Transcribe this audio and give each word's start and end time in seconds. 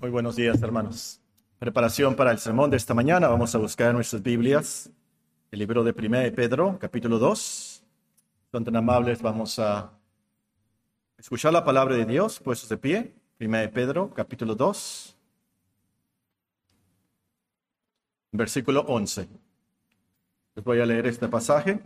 Muy 0.00 0.10
buenos 0.10 0.36
días, 0.36 0.62
hermanos. 0.62 1.20
Preparación 1.58 2.14
para 2.14 2.30
el 2.30 2.38
sermón 2.38 2.70
de 2.70 2.76
esta 2.76 2.94
mañana. 2.94 3.26
Vamos 3.26 3.52
a 3.56 3.58
buscar 3.58 3.92
nuestras 3.92 4.22
Biblias. 4.22 4.88
El 5.50 5.58
libro 5.58 5.82
de 5.82 5.90
1 5.90 6.36
Pedro, 6.36 6.78
capítulo 6.78 7.18
2. 7.18 7.82
Son 8.52 8.64
tan 8.64 8.76
amables, 8.76 9.20
vamos 9.20 9.58
a 9.58 9.90
escuchar 11.18 11.52
la 11.52 11.64
palabra 11.64 11.96
de 11.96 12.04
Dios, 12.04 12.38
puestos 12.38 12.68
de 12.68 12.76
pie. 12.76 13.12
1 13.40 13.72
Pedro, 13.72 14.14
capítulo 14.14 14.54
2. 14.54 15.16
Versículo 18.30 18.82
11. 18.82 19.28
Les 20.54 20.64
voy 20.64 20.78
a 20.78 20.86
leer 20.86 21.08
este 21.08 21.26
pasaje. 21.26 21.80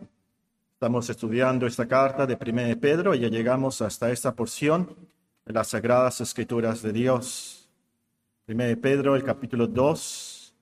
Estamos 0.74 1.08
estudiando 1.08 1.66
esta 1.66 1.88
carta 1.88 2.26
de 2.26 2.34
1 2.34 2.78
Pedro 2.78 3.14
y 3.14 3.20
ya 3.20 3.28
llegamos 3.28 3.80
hasta 3.80 4.10
esta 4.10 4.34
porción 4.34 4.94
de 5.46 5.54
las 5.54 5.68
Sagradas 5.68 6.20
Escrituras 6.20 6.82
de 6.82 6.92
Dios. 6.92 7.61
1 8.48 8.80
Pedro, 8.80 9.14
el 9.14 9.22
capítulo 9.22 9.68
2, 9.68 10.54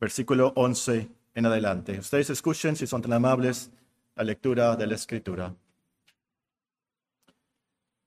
versículo 0.00 0.52
11 0.56 1.08
en 1.36 1.46
adelante. 1.46 1.96
Ustedes 1.96 2.30
escuchen, 2.30 2.74
si 2.74 2.84
son 2.84 3.00
tan 3.00 3.12
amables, 3.12 3.70
la 4.16 4.24
lectura 4.24 4.74
de 4.74 4.88
la 4.88 4.96
Escritura. 4.96 5.54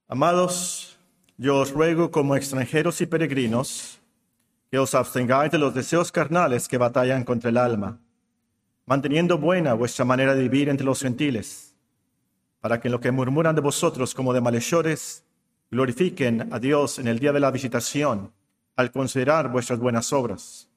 Amados, 0.10 1.00
yo 1.38 1.60
os 1.60 1.72
ruego 1.72 2.12
como 2.12 2.36
extranjeros 2.36 3.00
y 3.00 3.06
peregrinos 3.06 4.02
que 4.70 4.78
os 4.78 4.94
abstengáis 4.94 5.50
de 5.50 5.60
los 5.60 5.74
deseos 5.74 6.12
carnales 6.12 6.68
que 6.68 6.78
batallan 6.78 7.24
contra 7.24 7.52
el 7.52 7.58
alma, 7.58 8.02
manteniendo 8.86 9.38
buena 9.38 9.76
vuestra 9.76 10.04
manera 10.04 10.36
de 10.36 10.42
vivir 10.42 10.68
entre 10.68 10.86
los 10.86 11.00
gentiles, 11.00 11.74
para 12.60 12.82
que 12.82 12.90
en 12.90 12.92
lo 12.92 13.00
que 13.00 13.12
murmuran 13.12 13.56
de 13.56 13.62
vosotros 13.62 14.14
como 14.14 14.34
de 14.34 14.42
malhechores, 14.42 15.24
glorifiquen 15.72 16.54
a 16.54 16.60
Dios 16.60 17.00
en 17.00 17.08
el 17.08 17.20
día 17.20 17.32
de 17.32 17.40
la 17.40 17.50
visitación 17.50 18.34
al 18.76 18.92
considerar 18.92 19.52
vuestras 19.52 19.80
buenas 19.80 20.12
obras. 20.14 20.68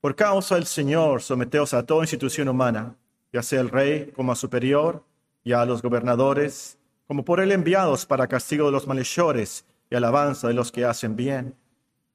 Por 0.00 0.14
causa 0.14 0.56
del 0.56 0.66
Señor, 0.66 1.22
someteos 1.22 1.72
a 1.72 1.84
toda 1.84 2.02
institución 2.02 2.48
humana, 2.48 2.94
ya 3.32 3.42
sea 3.42 3.60
el 3.60 3.70
rey 3.70 4.12
como 4.14 4.32
a 4.32 4.36
superior, 4.36 5.02
y 5.42 5.52
a 5.52 5.64
los 5.64 5.82
gobernadores, 5.82 6.78
como 7.06 7.24
por 7.24 7.40
él 7.40 7.52
enviados 7.52 8.06
para 8.06 8.26
castigo 8.26 8.66
de 8.66 8.72
los 8.72 8.86
malhechores 8.86 9.64
y 9.90 9.94
alabanza 9.94 10.48
de 10.48 10.54
los 10.54 10.72
que 10.72 10.84
hacen 10.84 11.16
bien. 11.16 11.54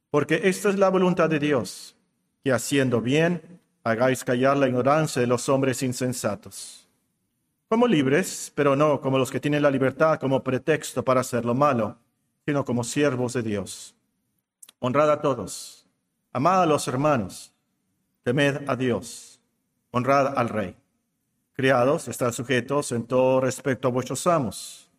Porque 0.10 0.42
esta 0.46 0.70
es 0.70 0.78
la 0.78 0.90
voluntad 0.90 1.30
de 1.30 1.40
Dios, 1.40 1.96
que 2.44 2.52
haciendo 2.52 3.02
bien, 3.02 3.62
hagáis 3.84 4.24
callar 4.24 4.58
la 4.58 4.68
ignorancia 4.68 5.22
de 5.22 5.28
los 5.28 5.48
hombres 5.48 5.84
insensatos. 5.84 6.88
Como 7.68 7.88
libres, 7.88 8.52
pero 8.56 8.76
no 8.76 9.00
como 9.00 9.20
los 9.20 9.30
que 9.30 9.40
tienen 9.40 9.62
la 9.62 9.70
libertad 9.70 10.20
como 10.20 10.44
pretexto 10.44 11.04
para 11.04 11.22
hacer 11.22 11.46
lo 11.46 11.54
malo, 11.54 11.98
sino 12.48 12.66
como 12.66 12.84
siervos 12.84 13.34
de 13.34 13.44
Dios 13.44 13.96
honrad 14.80 15.12
a 15.12 15.22
todos, 15.22 15.86
amad 16.32 16.64
a 16.64 16.66
los 16.66 16.88
hermanos, 16.88 17.52
temed 18.24 18.62
a 18.68 18.76
Dios, 18.76 19.42
honrad 19.92 20.38
al 20.38 20.50
rey. 20.50 20.76
Criados, 21.54 22.08
estad 22.08 22.32
sujetos 22.32 22.94
en 22.94 23.04
todo 23.04 23.42
respecto 23.42 23.90
a 23.90 23.92
vuestros 23.92 24.26
amos, 24.28 24.90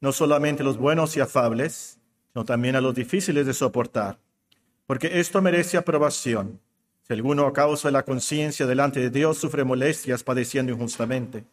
no 0.00 0.12
solamente 0.12 0.62
los 0.62 0.78
buenos 0.78 1.16
y 1.16 1.20
afables, 1.20 1.98
sino 2.32 2.44
también 2.44 2.76
a 2.76 2.80
los 2.80 2.94
difíciles 2.94 3.46
de 3.46 3.54
soportar, 3.54 4.18
porque 4.86 5.18
esto 5.18 5.42
merece 5.42 5.76
aprobación. 5.76 6.60
Si 7.02 7.12
alguno 7.12 7.46
a 7.46 7.52
causa 7.52 7.88
de 7.88 7.92
la 7.92 8.04
conciencia 8.04 8.66
delante 8.66 9.00
de 9.00 9.10
Dios 9.10 9.38
sufre 9.38 9.64
molestias 9.64 10.22
padeciendo 10.22 10.72
injustamente, 10.72 11.44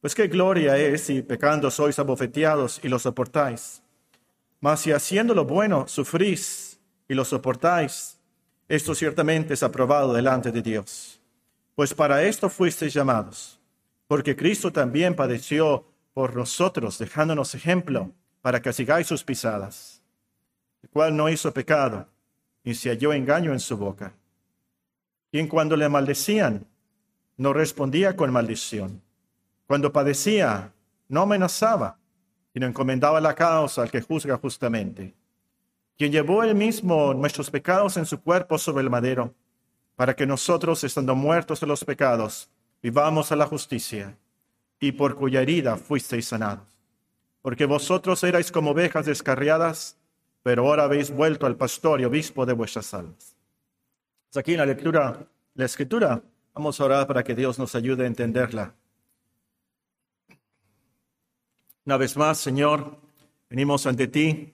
pues 0.00 0.14
qué 0.14 0.28
gloria 0.28 0.76
es 0.76 1.04
si 1.04 1.22
pecando 1.22 1.70
sois 1.70 1.98
abofeteados 1.98 2.78
y 2.82 2.88
lo 2.88 2.98
soportáis. 2.98 3.82
Mas 4.60 4.80
si 4.80 4.92
haciendo 4.92 5.34
lo 5.34 5.46
bueno 5.46 5.88
sufrís 5.88 6.73
y 7.08 7.14
lo 7.14 7.24
soportáis, 7.24 8.18
esto 8.68 8.94
ciertamente 8.94 9.54
es 9.54 9.62
aprobado 9.62 10.12
delante 10.12 10.50
de 10.50 10.62
Dios. 10.62 11.20
Pues 11.74 11.92
para 11.92 12.22
esto 12.22 12.48
fuisteis 12.48 12.94
llamados, 12.94 13.60
porque 14.06 14.36
Cristo 14.36 14.72
también 14.72 15.14
padeció 15.14 15.86
por 16.14 16.34
nosotros, 16.34 16.98
dejándonos 16.98 17.54
ejemplo 17.54 18.12
para 18.40 18.62
que 18.62 18.72
sigáis 18.72 19.06
sus 19.06 19.24
pisadas, 19.24 20.02
el 20.82 20.88
cual 20.88 21.16
no 21.16 21.28
hizo 21.28 21.52
pecado, 21.52 22.08
ni 22.62 22.74
se 22.74 22.90
halló 22.90 23.12
engaño 23.12 23.52
en 23.52 23.60
su 23.60 23.76
boca. 23.76 24.14
Quien 25.30 25.48
cuando 25.48 25.76
le 25.76 25.88
maldecían, 25.88 26.66
no 27.36 27.52
respondía 27.52 28.14
con 28.14 28.32
maldición. 28.32 29.02
Cuando 29.66 29.92
padecía, 29.92 30.72
no 31.08 31.22
amenazaba, 31.22 31.98
sino 32.52 32.66
encomendaba 32.66 33.20
la 33.20 33.34
causa 33.34 33.82
al 33.82 33.90
que 33.90 34.00
juzga 34.00 34.36
justamente 34.36 35.14
quien 35.96 36.12
llevó 36.12 36.42
él 36.42 36.54
mismo 36.54 37.14
nuestros 37.14 37.50
pecados 37.50 37.96
en 37.96 38.06
su 38.06 38.20
cuerpo 38.20 38.58
sobre 38.58 38.82
el 38.82 38.90
madero, 38.90 39.34
para 39.96 40.14
que 40.14 40.26
nosotros, 40.26 40.82
estando 40.82 41.14
muertos 41.14 41.60
de 41.60 41.66
los 41.66 41.84
pecados, 41.84 42.50
vivamos 42.82 43.30
a 43.30 43.36
la 43.36 43.46
justicia, 43.46 44.16
y 44.80 44.92
por 44.92 45.14
cuya 45.14 45.40
herida 45.40 45.76
fuisteis 45.76 46.26
sanados. 46.26 46.66
Porque 47.42 47.66
vosotros 47.66 48.22
erais 48.24 48.50
como 48.50 48.72
ovejas 48.72 49.06
descarriadas, 49.06 49.96
pero 50.42 50.66
ahora 50.66 50.84
habéis 50.84 51.10
vuelto 51.10 51.46
al 51.46 51.56
pastor 51.56 52.00
y 52.00 52.04
obispo 52.04 52.44
de 52.44 52.52
vuestras 52.52 52.92
almas. 52.92 53.36
Pues 54.30 54.36
aquí 54.40 54.52
en 54.52 54.58
la 54.58 54.66
lectura, 54.66 55.26
la 55.54 55.64
escritura, 55.64 56.22
vamos 56.52 56.80
a 56.80 56.84
orar 56.84 57.06
para 57.06 57.22
que 57.22 57.34
Dios 57.34 57.58
nos 57.58 57.74
ayude 57.74 58.04
a 58.04 58.08
entenderla. 58.08 58.74
Una 61.86 61.96
vez 61.96 62.16
más, 62.16 62.38
Señor, 62.38 62.96
venimos 63.48 63.86
ante 63.86 64.08
ti 64.08 64.52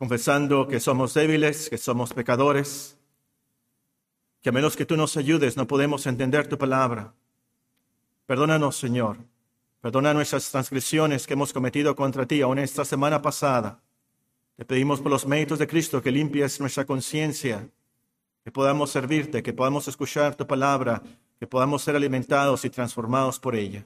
confesando 0.00 0.66
que 0.66 0.80
somos 0.80 1.12
débiles, 1.12 1.68
que 1.68 1.76
somos 1.76 2.14
pecadores, 2.14 2.96
que 4.40 4.48
a 4.48 4.52
menos 4.52 4.74
que 4.74 4.86
tú 4.86 4.96
nos 4.96 5.18
ayudes 5.18 5.58
no 5.58 5.66
podemos 5.66 6.06
entender 6.06 6.48
tu 6.48 6.56
palabra. 6.56 7.12
Perdónanos, 8.24 8.76
Señor. 8.76 9.18
Perdona 9.82 10.14
nuestras 10.14 10.50
transgresiones 10.50 11.26
que 11.26 11.34
hemos 11.34 11.52
cometido 11.52 11.94
contra 11.94 12.24
ti 12.24 12.40
aún 12.40 12.58
esta 12.58 12.86
semana 12.86 13.20
pasada. 13.20 13.82
Te 14.56 14.64
pedimos 14.64 15.02
por 15.02 15.10
los 15.10 15.26
méritos 15.26 15.58
de 15.58 15.66
Cristo 15.66 16.00
que 16.00 16.10
limpies 16.10 16.60
nuestra 16.60 16.86
conciencia, 16.86 17.68
que 18.42 18.50
podamos 18.50 18.88
servirte, 18.88 19.42
que 19.42 19.52
podamos 19.52 19.86
escuchar 19.86 20.34
tu 20.34 20.46
palabra, 20.46 21.02
que 21.38 21.46
podamos 21.46 21.82
ser 21.82 21.94
alimentados 21.94 22.64
y 22.64 22.70
transformados 22.70 23.38
por 23.38 23.54
ella. 23.54 23.84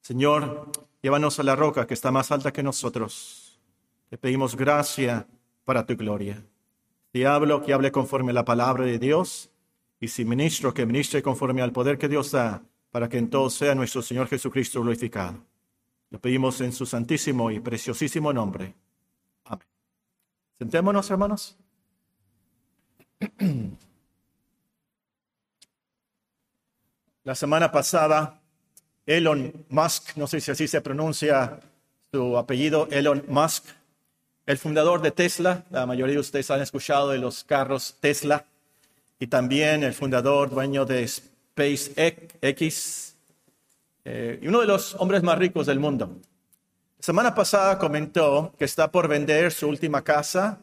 Señor, 0.00 0.72
llévanos 1.02 1.38
a 1.38 1.42
la 1.42 1.54
roca 1.54 1.86
que 1.86 1.92
está 1.92 2.10
más 2.10 2.32
alta 2.32 2.50
que 2.50 2.62
nosotros 2.62 3.45
te 4.08 4.18
pedimos 4.18 4.56
gracia 4.56 5.26
para 5.64 5.84
tu 5.84 5.96
gloria. 5.96 6.42
Si 7.12 7.24
hablo, 7.24 7.62
que 7.62 7.72
hable 7.72 7.90
conforme 7.90 8.30
a 8.30 8.34
la 8.34 8.44
palabra 8.44 8.84
de 8.84 8.98
Dios. 8.98 9.50
Y 10.00 10.08
si 10.08 10.24
ministro, 10.24 10.74
que 10.74 10.84
ministre 10.84 11.22
conforme 11.22 11.62
al 11.62 11.72
poder 11.72 11.96
que 11.96 12.08
Dios 12.08 12.30
da, 12.32 12.62
para 12.90 13.08
que 13.08 13.18
en 13.18 13.30
todo 13.30 13.48
sea 13.48 13.74
nuestro 13.74 14.02
Señor 14.02 14.28
Jesucristo 14.28 14.82
glorificado. 14.82 15.42
Lo 16.10 16.20
pedimos 16.20 16.60
en 16.60 16.72
su 16.72 16.84
santísimo 16.86 17.50
y 17.50 17.58
preciosísimo 17.60 18.32
nombre. 18.32 18.74
Amén. 19.44 19.66
Sentémonos, 20.58 21.10
hermanos. 21.10 21.56
La 27.24 27.34
semana 27.34 27.72
pasada, 27.72 28.40
Elon 29.04 29.52
Musk, 29.68 30.16
no 30.16 30.26
sé 30.26 30.40
si 30.40 30.50
así 30.50 30.68
se 30.68 30.80
pronuncia 30.80 31.60
su 32.12 32.36
apellido, 32.38 32.86
Elon 32.90 33.24
Musk, 33.26 33.64
el 34.46 34.58
fundador 34.58 35.02
de 35.02 35.10
Tesla, 35.10 35.64
la 35.70 35.86
mayoría 35.86 36.14
de 36.14 36.20
ustedes 36.20 36.50
han 36.52 36.62
escuchado 36.62 37.10
de 37.10 37.18
los 37.18 37.42
carros 37.42 37.96
Tesla, 38.00 38.44
y 39.18 39.26
también 39.26 39.82
el 39.82 39.92
fundador, 39.92 40.50
dueño 40.50 40.84
de 40.84 41.08
SpaceX, 41.08 41.96
eh, 44.04 44.38
y 44.40 44.46
uno 44.46 44.60
de 44.60 44.66
los 44.66 44.94
hombres 44.94 45.24
más 45.24 45.36
ricos 45.36 45.66
del 45.66 45.80
mundo. 45.80 46.20
Semana 47.00 47.34
pasada 47.34 47.76
comentó 47.78 48.54
que 48.56 48.64
está 48.64 48.90
por 48.90 49.08
vender 49.08 49.52
su 49.52 49.66
última 49.68 50.02
casa, 50.02 50.60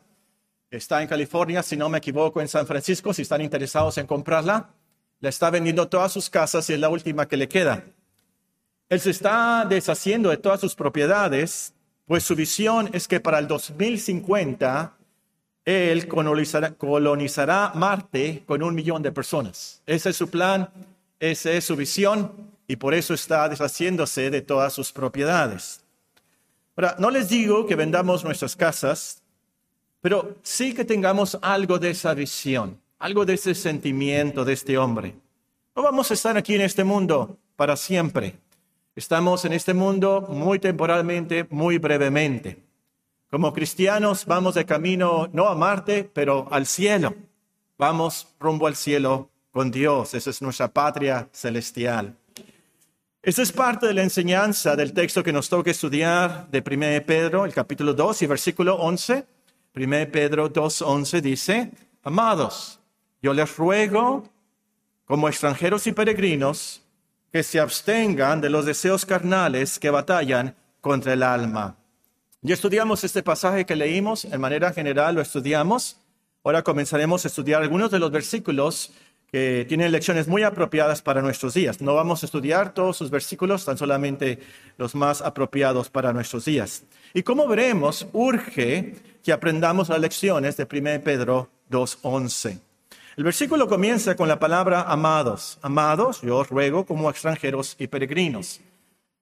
está 0.72 1.02
en 1.02 1.08
California, 1.10 1.62
si 1.62 1.76
no 1.76 1.90
me 1.90 1.98
equivoco, 1.98 2.40
en 2.40 2.48
San 2.48 2.66
Francisco, 2.66 3.14
si 3.14 3.24
están 3.24 3.42
interesados 3.42 3.98
en 3.98 4.08
comprarla. 4.08 4.70
Le 5.20 5.30
está 5.30 5.50
vendiendo 5.50 5.88
todas 5.88 6.12
sus 6.12 6.30
casas 6.30 6.70
y 6.70 6.74
es 6.74 6.80
la 6.80 6.90
última 6.90 7.28
que 7.28 7.38
le 7.38 7.48
queda. 7.48 7.84
Él 8.90 9.00
se 9.00 9.12
está 9.12 9.66
deshaciendo 9.68 10.30
de 10.30 10.38
todas 10.38 10.60
sus 10.60 10.76
propiedades 10.76 11.74
pues 12.06 12.24
su 12.24 12.36
visión 12.36 12.90
es 12.94 13.08
que 13.08 13.20
para 13.20 13.40
el 13.40 13.48
2050 13.48 14.98
él 15.66 16.08
colonizará, 16.08 17.72
Marte 17.76 18.44
con 18.46 18.62
un 18.62 18.76
millón 18.76 19.02
de 19.02 19.12
personas. 19.12 19.82
Ese 19.86 20.10
es 20.10 20.18
su 20.18 20.30
plan, 20.30 20.70
esa 21.20 21.52
es 21.52 21.64
su 21.66 21.76
visión 21.76 22.32
y 22.68 22.76
por 22.76 22.94
eso 22.94 23.14
está 23.14 23.48
deshaciéndose 23.48 24.30
de 24.30 24.42
todas 24.42 24.74
sus 24.74 24.92
propiedades. 24.92 25.82
Ahora, 26.76 26.96
no 27.00 27.10
les 27.10 27.30
digo 27.30 27.66
que 27.66 27.76
vendamos 27.76 28.24
nuestras 28.24 28.56
casas, 28.56 29.22
pero 30.02 30.36
sí 30.44 30.74
que 30.74 30.84
tengamos 30.84 31.38
algo 31.42 31.80
de 31.80 31.92
esa 31.92 32.14
visión, 32.14 32.80
algo 33.00 33.26
de 33.26 33.36
ese 33.36 33.56
sentimiento 33.56 34.44
de 34.44 34.54
este 34.54 34.78
hombre. 34.78 35.16
No 35.76 35.84
vamos 35.84 36.12
a 36.12 36.14
estar 36.14 36.36
aquí 36.36 36.56
en 36.56 36.62
este 36.62 36.84
mundo 36.84 37.38
para 37.56 37.78
siempre. 37.78 38.36
Estamos 38.96 39.44
en 39.44 39.54
este 39.54 39.74
mundo 39.74 40.22
muy 40.30 40.60
temporalmente, 40.60 41.48
muy 41.50 41.80
brevemente. 41.80 42.64
Como 43.32 43.52
cristianos 43.52 44.28
vamos 44.28 44.54
de 44.54 44.68
camino 44.68 45.28
no 45.34 45.48
a 45.48 45.56
Marte, 45.56 46.04
pero 46.14 46.48
al 46.52 46.68
cielo. 46.68 47.16
Vamos 47.76 48.28
rumbo 48.40 48.68
al 48.68 48.76
cielo 48.76 49.32
con 49.50 49.72
Dios. 49.72 50.14
Esa 50.14 50.30
es 50.30 50.44
nuestra 50.44 50.68
patria 50.68 51.28
celestial. 51.32 52.16
Esta 53.24 53.42
es 53.42 53.52
parte 53.52 53.88
de 53.88 53.96
la 53.96 54.04
enseñanza 54.04 54.76
del 54.76 54.94
texto 54.94 55.24
que 55.24 55.34
nos 55.34 55.50
toca 55.50 55.72
estudiar 55.72 56.48
de 56.52 56.60
1 56.60 57.04
Pedro, 57.08 57.46
el 57.46 57.54
capítulo 57.54 57.96
2 57.96 58.22
y 58.22 58.28
versículo 58.28 58.76
11. 58.76 59.26
1 59.74 60.12
Pedro 60.12 60.50
2, 60.50 60.82
11 60.84 61.22
dice, 61.22 61.72
Amados, 62.04 62.80
yo 63.24 63.34
les 63.34 63.58
ruego, 63.58 64.30
como 65.06 65.28
extranjeros 65.28 65.88
y 65.88 65.94
peregrinos, 65.94 66.83
que 67.34 67.44
se 67.44 67.60
abstengan 67.60 68.40
de 68.40 68.50
los 68.50 68.66
deseos 68.66 69.06
carnales 69.06 69.78
que 69.78 69.90
batallan 69.90 70.56
contra 70.80 71.12
el 71.12 71.24
alma 71.24 71.76
ya 72.46 72.56
estudiamos 72.56 73.06
este 73.06 73.24
pasaje 73.24 73.66
que 73.66 73.74
leímos, 73.74 74.26
en 74.26 74.42
manera 74.42 74.74
general 74.74 75.16
lo 75.16 75.22
estudiamos. 75.22 75.96
Ahora 76.44 76.62
comenzaremos 76.62 77.24
a 77.24 77.30
estudiar 77.30 77.62
algunos 77.62 77.90
de 77.90 78.00
los 78.00 78.12
versículos 78.12 78.92
que 79.32 79.66
tienen 79.70 79.94
lecciones 79.94 80.28
muy 80.28 80.44
apropiadas 80.44 81.02
para 81.02 81.22
nuestros 81.22 81.54
días. 81.54 81.80
No 81.80 81.96
vamos 81.96 82.22
a 82.22 82.26
estudiar 82.26 82.74
todos 82.74 82.98
sus 82.98 83.10
versículos, 83.10 83.64
tan 83.64 83.78
solamente 83.78 84.40
los 84.78 84.94
más 84.94 85.22
apropiados 85.22 85.90
para 85.90 86.12
nuestros 86.12 86.44
días. 86.44 86.84
Y 87.14 87.24
como 87.24 87.48
veremos, 87.48 88.08
urge 88.12 88.96
que 89.24 89.32
aprendamos 89.32 89.88
las 89.88 90.02
lecciones 90.02 90.58
de 90.58 90.68
1 90.70 91.02
Pedro 91.02 91.50
2.11. 91.72 92.60
El 93.16 93.24
versículo 93.24 93.68
comienza 93.68 94.16
con 94.16 94.28
la 94.28 94.40
palabra 94.40 94.82
amados. 94.84 95.60
Amados, 95.62 96.22
yo 96.24 96.38
os 96.38 96.50
ruego 96.50 96.84
como 96.84 97.12
extranjeros 97.12 97.76
y 97.78 97.86
peregrinos. 97.86 98.60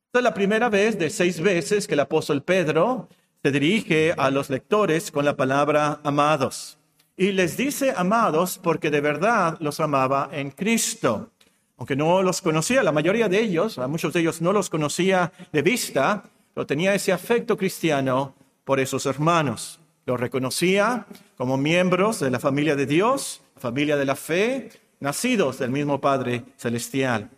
Esta 0.08 0.20
es 0.20 0.24
la 0.24 0.34
primera 0.34 0.70
vez 0.70 0.98
de 0.98 1.10
seis 1.10 1.42
veces 1.42 1.88
que 1.88 1.96
el 1.96 2.00
apóstol 2.00 2.42
Pedro 2.42 3.10
se 3.44 3.52
dirige 3.52 4.14
a 4.18 4.32
los 4.32 4.50
lectores 4.50 5.12
con 5.12 5.26
la 5.26 5.36
palabra 5.36 6.00
amados. 6.06 6.78
Y 7.18 7.34
les 7.34 7.58
dice 7.58 7.94
amados 7.96 8.58
porque 8.58 8.92
de 8.92 9.02
verdad 9.02 9.58
los 9.60 9.82
amaba 9.82 10.30
en 10.32 10.52
Cristo. 10.52 11.32
Aunque 11.76 11.98
no 11.98 12.24
los 12.24 12.42
conocía, 12.42 12.84
la 12.84 12.94
mayoría 12.94 13.28
de 13.28 13.42
ellos, 13.42 13.78
a 13.78 13.90
muchos 13.90 14.14
de 14.14 14.22
ellos 14.22 14.42
no 14.42 14.54
los 14.54 14.70
conocía 14.70 15.34
de 15.52 15.62
vista, 15.62 16.24
pero 16.54 16.66
tenía 16.66 16.96
ese 16.96 17.12
afecto 17.12 17.58
cristiano 17.58 18.36
por 18.64 18.80
esos 18.80 19.06
hermanos. 19.06 19.81
Los 20.12 20.20
reconocía 20.20 21.06
como 21.38 21.56
miembros 21.56 22.20
de 22.20 22.30
la 22.30 22.38
familia 22.38 22.76
de 22.76 22.86
Dios, 22.86 23.40
familia 23.58 23.96
de 23.96 24.04
la 24.04 24.18
fe, 24.18 24.70
nacidos 25.00 25.60
del 25.60 25.72
mismo 25.72 26.02
Padre 26.02 26.44
Celestial. 26.58 27.30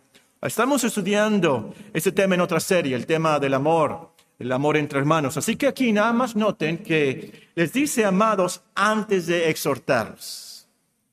Estamos 0.42 0.82
estudiando 0.82 1.72
este 1.92 2.10
tema 2.10 2.34
en 2.34 2.40
otra 2.40 2.58
serie, 2.58 2.96
el 2.96 3.06
tema 3.06 3.38
del 3.38 3.54
amor, 3.54 4.10
el 4.40 4.50
amor 4.50 4.76
entre 4.76 4.98
hermanos. 4.98 5.36
Así 5.36 5.54
que 5.54 5.68
aquí 5.68 5.92
nada 5.92 6.12
más 6.12 6.34
noten 6.34 6.78
que 6.78 7.48
les 7.54 7.72
dice 7.72 8.04
amados 8.04 8.60
antes 8.74 9.28
de 9.28 9.50
exhortarlos. 9.50 10.66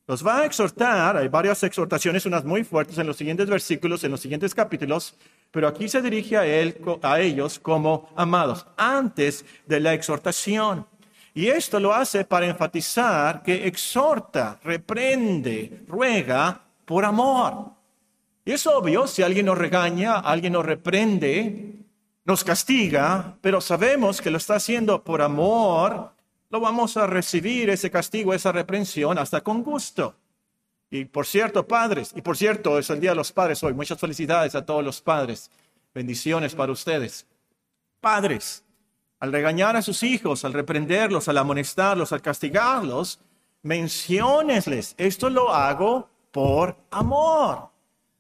Los 0.08 0.26
va 0.26 0.40
a 0.40 0.46
exhortar, 0.46 1.16
hay 1.16 1.28
varias 1.28 1.62
exhortaciones, 1.62 2.26
unas 2.26 2.44
muy 2.44 2.64
fuertes 2.64 2.98
en 2.98 3.06
los 3.06 3.18
siguientes 3.18 3.48
versículos, 3.48 4.04
en 4.04 4.10
los 4.10 4.20
siguientes 4.20 4.56
capítulos, 4.56 5.16
pero 5.52 5.68
aquí 5.68 5.88
se 5.88 6.02
dirige 6.02 6.38
a, 6.38 6.46
él, 6.48 6.76
a 7.04 7.20
ellos 7.20 7.60
como 7.60 8.10
amados, 8.16 8.66
antes 8.78 9.46
de 9.68 9.80
la 9.80 9.94
exhortación. 9.94 10.88
Y 11.34 11.48
esto 11.48 11.80
lo 11.80 11.94
hace 11.94 12.26
para 12.26 12.48
enfatizar 12.48 13.42
que 13.42 13.66
exhorta, 13.68 14.60
reprende, 14.64 15.84
ruega 15.88 16.62
por 16.86 17.06
amor. 17.06 17.72
Y 18.44 18.52
es 18.52 18.68
obvio, 18.68 19.08
si 19.08 19.24
alguien 19.24 19.46
nos 19.46 19.58
regaña, 19.58 20.20
alguien 20.20 20.54
nos 20.54 20.66
reprende, 20.66 21.76
nos 22.26 22.44
castiga, 22.44 23.38
pero 23.42 23.62
sabemos 23.62 24.22
que 24.22 24.32
lo 24.32 24.38
está 24.38 24.56
haciendo 24.56 25.04
por 25.04 25.22
amor, 25.22 26.12
lo 26.50 26.60
vamos 26.60 26.98
a 26.98 27.08
recibir 27.08 27.70
ese 27.70 27.90
castigo, 27.90 28.34
esa 28.34 28.52
reprensión, 28.52 29.18
hasta 29.18 29.42
con 29.42 29.64
gusto. 29.64 30.16
Y 30.90 31.06
por 31.06 31.26
cierto, 31.26 31.66
padres, 31.66 32.12
y 32.14 32.22
por 32.22 32.36
cierto, 32.36 32.78
es 32.78 32.90
el 32.90 33.00
Día 33.00 33.12
de 33.12 33.16
los 33.16 33.32
Padres 33.32 33.64
hoy. 33.64 33.74
Muchas 33.74 33.98
felicidades 33.98 34.56
a 34.56 34.66
todos 34.66 34.84
los 34.84 35.00
padres. 35.00 35.50
Bendiciones 35.94 36.54
para 36.54 36.74
ustedes. 36.74 37.26
Padres, 38.02 38.66
al 39.22 39.32
regañar 39.32 39.76
a 39.78 39.84
sus 39.84 40.02
hijos, 40.02 40.44
al 40.44 40.54
reprenderlos, 40.54 41.30
al 41.30 41.38
amonestarlos, 41.38 42.12
al 42.12 42.24
castigarlos, 42.24 43.20
menciónesles, 43.62 44.96
esto 44.98 45.30
lo 45.30 45.54
hago 45.54 46.10
por 46.32 46.76
amor. 46.90 47.70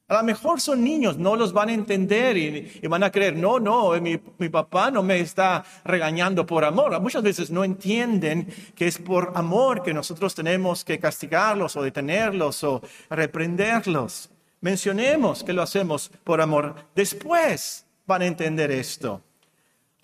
A 0.07 0.15
lo 0.15 0.23
mejor 0.23 0.61
son 0.61 0.83
niños, 0.83 1.17
no 1.17 1.35
los 1.35 1.53
van 1.53 1.69
a 1.69 1.73
entender 1.73 2.37
y, 2.37 2.87
van 2.87 3.01
a 3.01 3.11
creer, 3.11 3.35
no, 3.35 3.59
no, 3.59 3.99
mi, 3.99 4.19
mi, 4.37 4.49
papá 4.49 4.91
no 4.91 5.01
me 5.01 5.21
está 5.21 5.63
regañando 5.83 6.45
por 6.45 6.65
amor. 6.65 6.99
Muchas 7.01 7.23
veces 7.23 7.49
no 7.49 7.63
entienden 7.63 8.47
que 8.75 8.87
es 8.87 8.99
por 8.99 9.31
amor 9.35 9.81
que 9.81 9.93
nosotros 9.93 10.35
tenemos 10.35 10.85
que 10.85 10.99
castigarlos 10.99 11.77
o 11.77 11.81
detenerlos 11.81 12.63
o 12.63 12.81
reprenderlos. 13.09 14.29
Mencionemos 14.59 15.43
que 15.43 15.53
lo 15.53 15.63
hacemos 15.63 16.11
por 16.23 16.41
amor. 16.41 16.75
Después 16.93 17.87
van 18.05 18.21
a 18.21 18.27
entender 18.27 18.69
esto. 18.69 19.23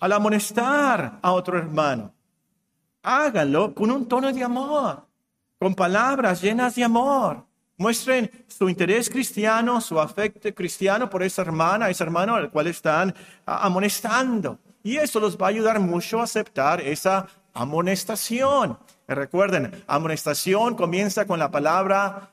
Al 0.00 0.12
amonestar 0.12 1.18
a 1.20 1.32
otro 1.32 1.58
hermano, 1.58 2.12
háganlo 3.02 3.74
con 3.74 3.90
un 3.90 4.06
tono 4.06 4.32
de 4.32 4.42
amor, 4.44 5.06
con 5.58 5.74
palabras 5.74 6.40
llenas 6.40 6.74
de 6.74 6.84
amor 6.84 7.48
Muestren 7.78 8.28
su 8.48 8.68
interés 8.68 9.08
cristiano, 9.08 9.80
su 9.80 10.00
afecto 10.00 10.52
cristiano 10.52 11.08
por 11.08 11.22
esa 11.22 11.42
hermana, 11.42 11.88
ese 11.88 12.02
hermano 12.02 12.34
al 12.34 12.50
cual 12.50 12.66
están 12.66 13.14
amonestando. 13.46 14.58
Y 14.82 14.96
eso 14.96 15.20
los 15.20 15.36
va 15.38 15.46
a 15.46 15.50
ayudar 15.50 15.78
mucho 15.78 16.18
a 16.18 16.24
aceptar 16.24 16.80
esa 16.80 17.28
amonestación. 17.54 18.76
Recuerden, 19.06 19.84
amonestación 19.86 20.74
comienza 20.74 21.24
con 21.24 21.38
la 21.38 21.52
palabra 21.52 22.32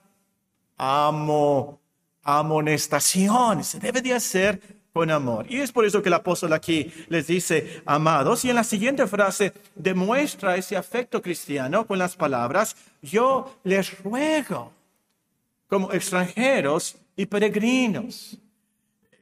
amo, 0.78 1.80
amonestación. 2.24 3.64
Se 3.64 3.80
debe 3.80 4.02
de 4.02 4.16
hacer 4.16 4.75
con 4.96 5.12
amor. 5.12 5.46
Y 5.50 5.60
es 5.60 5.74
por 5.74 5.84
eso 5.84 6.02
que 6.02 6.08
el 6.08 6.14
apóstol 6.14 6.54
aquí 6.54 6.90
les 7.10 7.28
dice, 7.28 7.82
amados, 7.86 8.46
y 8.46 8.50
en 8.50 8.56
la 8.56 8.64
siguiente 8.64 9.06
frase 9.08 9.52
demuestra 9.76 10.56
ese 10.56 10.78
afecto 10.78 11.22
cristiano 11.22 11.86
con 11.86 12.00
las 12.00 12.16
palabras, 12.16 12.78
yo 13.02 13.58
les 13.66 14.02
ruego 14.02 14.72
como 15.68 15.92
extranjeros 15.92 16.96
y 17.18 17.26
peregrinos. 17.26 18.38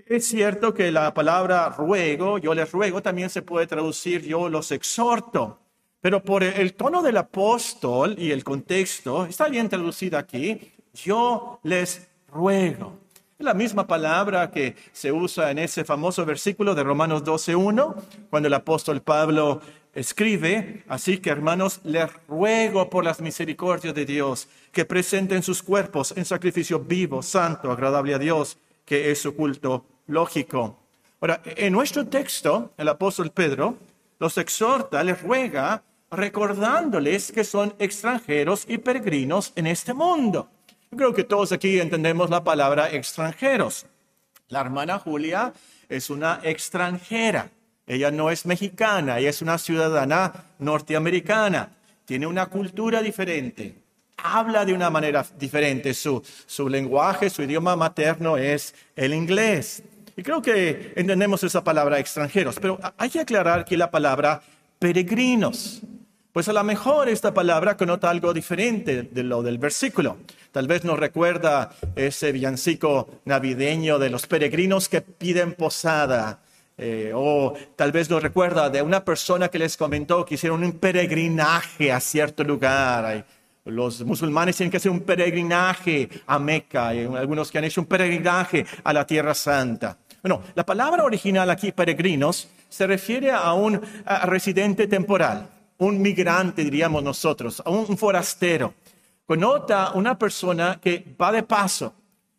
Es 0.05 0.27
cierto 0.27 0.75
que 0.75 0.91
la 0.91 1.11
palabra 1.11 1.69
ruego, 1.69 2.37
yo 2.37 2.53
les 2.53 2.71
ruego, 2.71 3.01
también 3.01 3.31
se 3.31 3.41
puede 3.41 3.65
traducir 3.65 4.21
yo 4.21 4.49
los 4.49 4.71
exhorto, 4.71 5.57
pero 6.01 6.23
por 6.23 6.43
el 6.43 6.75
tono 6.75 7.01
del 7.01 7.17
apóstol 7.17 8.13
y 8.19 8.29
el 8.29 8.43
contexto, 8.43 9.25
está 9.25 9.47
bien 9.47 9.69
traducido 9.69 10.19
aquí, 10.19 10.71
yo 10.93 11.59
les 11.63 12.07
ruego. 12.31 12.99
Es 13.43 13.45
la 13.45 13.53
misma 13.53 13.85
palabra 13.85 14.49
que 14.51 14.77
se 14.93 15.11
usa 15.11 15.51
en 15.51 15.59
ese 15.59 15.83
famoso 15.83 16.25
versículo 16.25 16.73
de 16.75 16.81
Romanos 16.81 17.25
12.1, 17.25 17.93
cuando 18.29 18.47
el 18.47 18.53
apóstol 18.53 19.01
Pablo 19.01 19.59
escribe, 19.93 20.85
así 20.87 21.17
que 21.17 21.29
hermanos, 21.29 21.81
les 21.83 22.09
ruego 22.29 22.89
por 22.89 23.03
las 23.03 23.19
misericordias 23.19 23.93
de 23.93 24.05
Dios 24.05 24.47
que 24.71 24.85
presenten 24.85 25.43
sus 25.43 25.61
cuerpos 25.61 26.13
en 26.15 26.23
sacrificio 26.23 26.79
vivo, 26.79 27.21
santo, 27.21 27.69
agradable 27.69 28.13
a 28.13 28.17
Dios, 28.17 28.57
que 28.85 29.11
es 29.11 29.19
su 29.19 29.35
culto 29.35 29.83
lógico. 30.07 30.79
Ahora, 31.19 31.41
en 31.43 31.73
nuestro 31.73 32.07
texto, 32.07 32.71
el 32.77 32.87
apóstol 32.87 33.29
Pedro 33.31 33.75
los 34.19 34.37
exhorta, 34.37 35.03
les 35.03 35.21
ruega, 35.21 35.83
recordándoles 36.09 37.33
que 37.33 37.43
son 37.43 37.73
extranjeros 37.77 38.63
y 38.69 38.77
peregrinos 38.77 39.51
en 39.57 39.67
este 39.67 39.93
mundo. 39.93 40.47
Creo 40.95 41.13
que 41.13 41.23
todos 41.23 41.51
aquí 41.51 41.79
entendemos 41.79 42.29
la 42.29 42.43
palabra 42.43 42.91
extranjeros. 42.91 43.85
La 44.49 44.61
hermana 44.61 44.99
Julia 44.99 45.53
es 45.89 46.09
una 46.09 46.39
extranjera. 46.43 47.49
Ella 47.87 48.11
no 48.11 48.29
es 48.29 48.45
mexicana, 48.45 49.19
ella 49.19 49.29
es 49.29 49.41
una 49.41 49.57
ciudadana 49.57 50.31
norteamericana. 50.59 51.69
Tiene 52.05 52.27
una 52.27 52.45
cultura 52.45 53.01
diferente. 53.01 53.75
Habla 54.17 54.65
de 54.65 54.73
una 54.73 54.89
manera 54.89 55.25
diferente. 55.37 55.93
Su, 55.93 56.23
su 56.45 56.69
lenguaje, 56.69 57.29
su 57.29 57.43
idioma 57.43 57.75
materno 57.75 58.37
es 58.37 58.75
el 58.95 59.13
inglés. 59.13 59.83
Y 60.15 60.21
creo 60.21 60.41
que 60.41 60.93
entendemos 60.95 61.43
esa 61.43 61.63
palabra 61.63 61.99
extranjeros, 61.99 62.57
pero 62.59 62.79
hay 62.97 63.09
que 63.09 63.19
aclarar 63.19 63.65
que 63.65 63.75
la 63.77 63.89
palabra 63.89 64.41
peregrinos. 64.77 65.81
Pues 66.33 66.49
a 66.49 66.53
lo 66.53 66.63
mejor 66.63 67.09
esta 67.09 67.31
palabra 67.31 67.77
conota 67.77 68.09
algo 68.09 68.33
diferente 68.33 69.03
de 69.03 69.21
lo 69.21 69.43
del 69.43 69.59
versículo. 69.59 70.17
Tal 70.51 70.65
vez 70.65 70.83
nos 70.83 70.97
recuerda 70.97 71.75
ese 71.95 72.31
villancico 72.31 73.21
navideño 73.25 73.99
de 73.99 74.09
los 74.09 74.25
peregrinos 74.25 74.89
que 74.89 75.01
piden 75.01 75.53
posada 75.53 76.39
eh, 76.75 77.11
o 77.13 77.53
tal 77.75 77.91
vez 77.91 78.09
nos 78.09 78.23
recuerda 78.23 78.71
de 78.71 78.81
una 78.81 79.05
persona 79.05 79.49
que 79.49 79.59
les 79.59 79.77
comentó 79.77 80.25
que 80.25 80.33
hicieron 80.33 80.63
un 80.63 80.71
peregrinaje 80.71 81.91
a 81.91 81.99
cierto 81.99 82.43
lugar. 82.43 83.27
Los 83.65 84.01
musulmanes 84.01 84.57
tienen 84.57 84.71
que 84.71 84.77
hacer 84.77 84.91
un 84.91 85.01
peregrinaje 85.01 86.09
a 86.25 86.39
Meca, 86.39 86.87
hay 86.87 87.05
algunos 87.15 87.51
que 87.51 87.59
han 87.59 87.65
hecho 87.65 87.81
un 87.81 87.87
peregrinaje 87.87 88.65
a 88.83 88.91
la 88.91 89.05
Tierra 89.05 89.35
Santa. 89.35 89.99
Bueno, 90.23 90.41
la 90.55 90.65
palabra 90.65 91.03
original 91.03 91.47
aquí, 91.51 91.71
peregrinos, 91.71 92.49
se 92.69 92.87
refiere 92.87 93.29
a 93.29 93.53
un 93.53 93.79
residente 94.25 94.87
temporal, 94.87 95.47
un 95.83 96.01
migrante, 96.01 96.63
diríamos 96.63 97.03
nosotros, 97.03 97.61
un, 97.65 97.85
un 97.87 97.97
forastero. 97.97 98.73
Connota 99.25 99.91
una 99.93 100.17
persona 100.17 100.79
que 100.81 101.15
va 101.19 101.31
de 101.31 101.43
paso, 101.43 101.93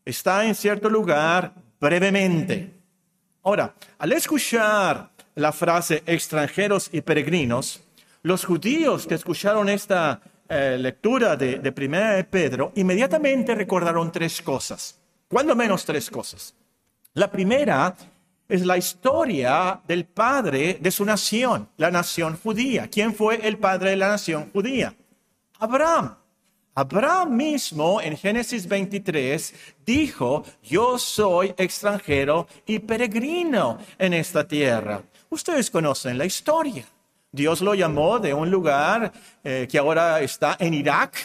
está 0.04 0.44
en 0.44 0.54
cierto 0.54 0.88
lugar 0.90 1.52
brevemente. 1.80 2.72
Ahora, 3.42 3.74
al 3.98 4.12
escuchar 4.12 5.10
la 5.34 5.52
frase 5.52 6.02
extranjeros 6.06 6.90
y 6.92 7.00
peregrinos, 7.00 7.80
los 8.22 8.44
judíos 8.44 9.06
que 9.06 9.14
escucharon 9.14 9.68
esta 9.68 10.20
eh, 10.48 10.76
lectura 10.78 11.36
de, 11.36 11.58
de 11.58 11.72
Primera 11.72 12.12
de 12.12 12.24
Pedro 12.24 12.72
inmediatamente 12.74 13.54
recordaron 13.54 14.12
tres 14.12 14.40
cosas, 14.42 14.98
cuando 15.28 15.56
menos 15.56 15.84
tres 15.84 16.10
cosas. 16.10 16.54
La 17.14 17.30
primera 17.30 17.94
es 18.48 18.64
la 18.64 18.76
historia 18.76 19.80
del 19.86 20.04
padre 20.04 20.78
de 20.80 20.90
su 20.90 21.04
nación, 21.04 21.68
la 21.76 21.90
nación 21.90 22.38
judía. 22.42 22.88
¿Quién 22.88 23.14
fue 23.14 23.46
el 23.46 23.58
padre 23.58 23.90
de 23.90 23.96
la 23.96 24.08
nación 24.08 24.50
judía? 24.52 24.94
Abraham. 25.58 26.16
Abraham 26.76 27.36
mismo 27.36 28.00
en 28.00 28.16
Génesis 28.16 28.66
23 28.66 29.54
dijo, 29.86 30.44
yo 30.62 30.98
soy 30.98 31.54
extranjero 31.56 32.48
y 32.66 32.80
peregrino 32.80 33.78
en 33.96 34.12
esta 34.12 34.46
tierra. 34.46 35.00
Ustedes 35.30 35.70
conocen 35.70 36.18
la 36.18 36.24
historia. 36.24 36.84
Dios 37.30 37.60
lo 37.60 37.74
llamó 37.74 38.18
de 38.18 38.34
un 38.34 38.50
lugar 38.50 39.12
eh, 39.44 39.68
que 39.70 39.78
ahora 39.78 40.20
está 40.20 40.56
en 40.58 40.74
Irak 40.74 41.16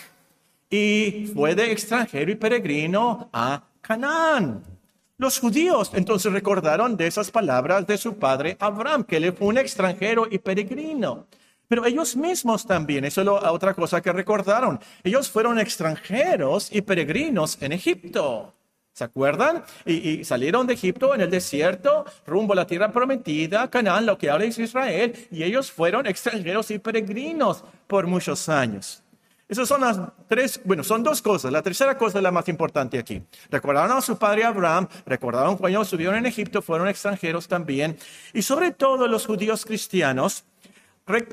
y 0.70 1.32
fue 1.34 1.56
de 1.56 1.72
extranjero 1.72 2.32
y 2.32 2.36
peregrino 2.36 3.30
a 3.34 3.64
Canaán. 3.82 4.79
Los 5.20 5.38
judíos 5.38 5.92
entonces 5.96 6.32
recordaron 6.32 6.96
de 6.96 7.06
esas 7.06 7.30
palabras 7.30 7.86
de 7.86 7.98
su 7.98 8.18
padre 8.18 8.56
Abraham, 8.58 9.04
que 9.04 9.18
él 9.18 9.34
fue 9.34 9.48
un 9.48 9.58
extranjero 9.58 10.26
y 10.32 10.38
peregrino. 10.38 11.28
Pero 11.68 11.86
ellos 11.86 12.16
mismos 12.16 12.66
también, 12.66 13.04
eso 13.04 13.22
es 13.22 13.28
otra 13.28 13.74
cosa 13.74 14.02
que 14.02 14.14
recordaron. 14.14 14.80
Ellos 15.04 15.30
fueron 15.30 15.60
extranjeros 15.60 16.74
y 16.74 16.82
peregrinos 16.84 17.62
en 17.62 17.74
Egipto. 17.74 18.54
¿Se 18.94 19.04
acuerdan? 19.04 19.66
Y, 19.86 20.24
salieron 20.24 20.66
de 20.66 20.76
Egipto 20.76 21.14
en 21.14 21.20
el 21.20 21.30
desierto, 21.30 22.06
rumbo 22.26 22.54
a 22.54 22.56
la 22.56 22.66
tierra 22.66 22.90
prometida, 22.90 23.70
Canaán, 23.70 24.06
lo 24.06 24.18
que 24.18 24.30
ahora 24.30 24.46
es 24.46 24.58
Israel, 24.58 25.28
y 25.32 25.44
ellos 25.44 25.70
fueron 25.70 26.08
extranjeros 26.08 26.72
y 26.72 26.80
peregrinos 26.80 27.66
por 27.88 28.08
muchos 28.08 28.48
años. 28.48 29.04
Esas 29.50 29.68
son 29.68 29.82
las 29.82 30.00
tres, 30.28 30.62
bueno, 30.64 30.84
son 30.84 31.02
dos 31.02 31.24
cosas. 31.24 31.52
La 31.52 31.64
tercera 31.64 31.98
cosa 31.98 32.20
es 32.20 32.24
la 32.24 32.32
más 32.32 32.48
importante 32.48 33.00
aquí. 33.00 33.24
Recordaron 33.50 33.98
a 33.98 34.00
su 34.00 34.16
padre 34.16 34.44
Abraham, 34.44 34.88
recordaron 35.08 35.58
cuando 35.58 35.82
estuvieron 35.82 36.16
en 36.18 36.28
Egipto, 36.28 36.62
fueron 36.62 36.88
extranjeros 36.88 37.48
también. 37.48 37.98
Y 38.32 38.44
sobre 38.44 38.70
todo 38.70 39.08
los 39.08 39.26
judíos 39.26 39.66
cristianos, 39.66 40.46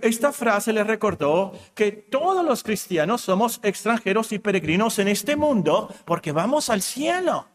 esta 0.01 0.33
frase 0.33 0.73
les 0.73 0.87
recordó 0.87 1.53
que 1.75 1.93
todos 1.93 2.43
los 2.43 2.63
cristianos 2.63 3.21
somos 3.21 3.61
extranjeros 3.63 4.33
y 4.33 4.39
peregrinos 4.39 4.99
en 4.99 5.09
este 5.09 5.37
mundo 5.37 5.95
porque 6.07 6.33
vamos 6.33 6.71
al 6.71 6.81
cielo. 6.81 7.47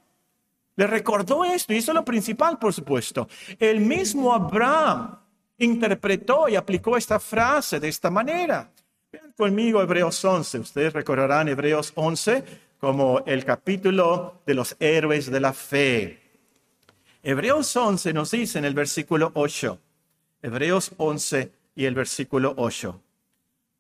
Le 0.75 0.85
recordó 0.85 1.43
esto 1.43 1.73
y 1.73 1.77
eso 1.77 1.91
es 1.91 1.95
lo 1.95 2.05
principal, 2.05 2.59
por 2.59 2.71
supuesto. 2.71 3.27
El 3.57 3.79
mismo 3.79 4.31
Abraham 4.31 5.17
interpretó 5.57 6.47
y 6.47 6.55
aplicó 6.55 6.97
esta 6.97 7.19
frase 7.19 7.79
de 7.79 7.87
esta 7.87 8.11
manera. 8.11 8.71
Vean 9.11 9.33
conmigo 9.33 9.81
Hebreos 9.81 10.23
11. 10.23 10.59
Ustedes 10.59 10.93
recordarán 10.93 11.49
Hebreos 11.49 11.91
11 11.95 12.45
como 12.79 13.21
el 13.25 13.43
capítulo 13.43 14.41
de 14.45 14.53
los 14.53 14.77
héroes 14.79 15.29
de 15.29 15.39
la 15.41 15.51
fe. 15.51 16.21
Hebreos 17.21 17.75
11 17.75 18.13
nos 18.13 18.31
dice 18.31 18.59
en 18.59 18.63
el 18.63 18.73
versículo 18.73 19.33
8. 19.33 19.77
Hebreos 20.41 20.93
11 20.95 21.51
y 21.75 21.85
el 21.85 21.93
versículo 21.93 22.53
8. 22.55 23.01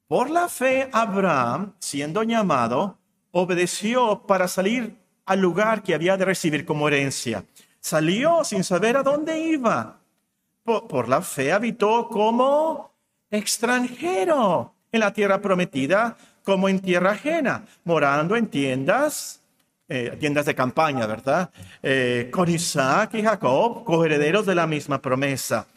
Por 0.05 0.29
la 0.29 0.49
fe, 0.49 0.89
Abraham, 0.91 1.75
siendo 1.79 2.23
llamado, 2.23 2.97
obedeció 3.31 4.23
para 4.27 4.49
salir 4.49 4.97
al 5.25 5.39
lugar 5.39 5.81
que 5.81 5.95
había 5.95 6.17
de 6.17 6.25
recibir 6.25 6.65
como 6.65 6.89
herencia. 6.89 7.45
Salió 7.79 8.43
sin 8.43 8.65
saber 8.65 8.97
a 8.97 9.03
dónde 9.03 9.39
iba. 9.39 10.01
Por, 10.63 11.07
la 11.07 11.21
fe 11.21 11.53
habitó 11.53 12.09
como 12.09 12.93
extranjero 13.29 14.75
en 14.91 14.99
la 14.99 15.13
tierra 15.13 15.41
prometida, 15.41 16.17
como 16.43 16.67
en 16.69 16.79
tierra 16.79 17.11
ajena, 17.11 17.65
morando 17.83 18.35
en 18.35 18.47
tiendas, 18.47 19.41
eh, 19.87 20.15
tiendas 20.19 20.45
de 20.45 20.55
campaña, 20.55 21.05
¿verdad? 21.05 21.49
Eh, 21.83 22.29
con 22.31 22.49
Isaac 22.49 23.13
y 23.13 23.23
Jacob, 23.23 23.83
coherederos 23.83 24.45
de 24.45 24.55
la 24.55 24.67
misma 24.67 25.01
promesa 25.01 25.67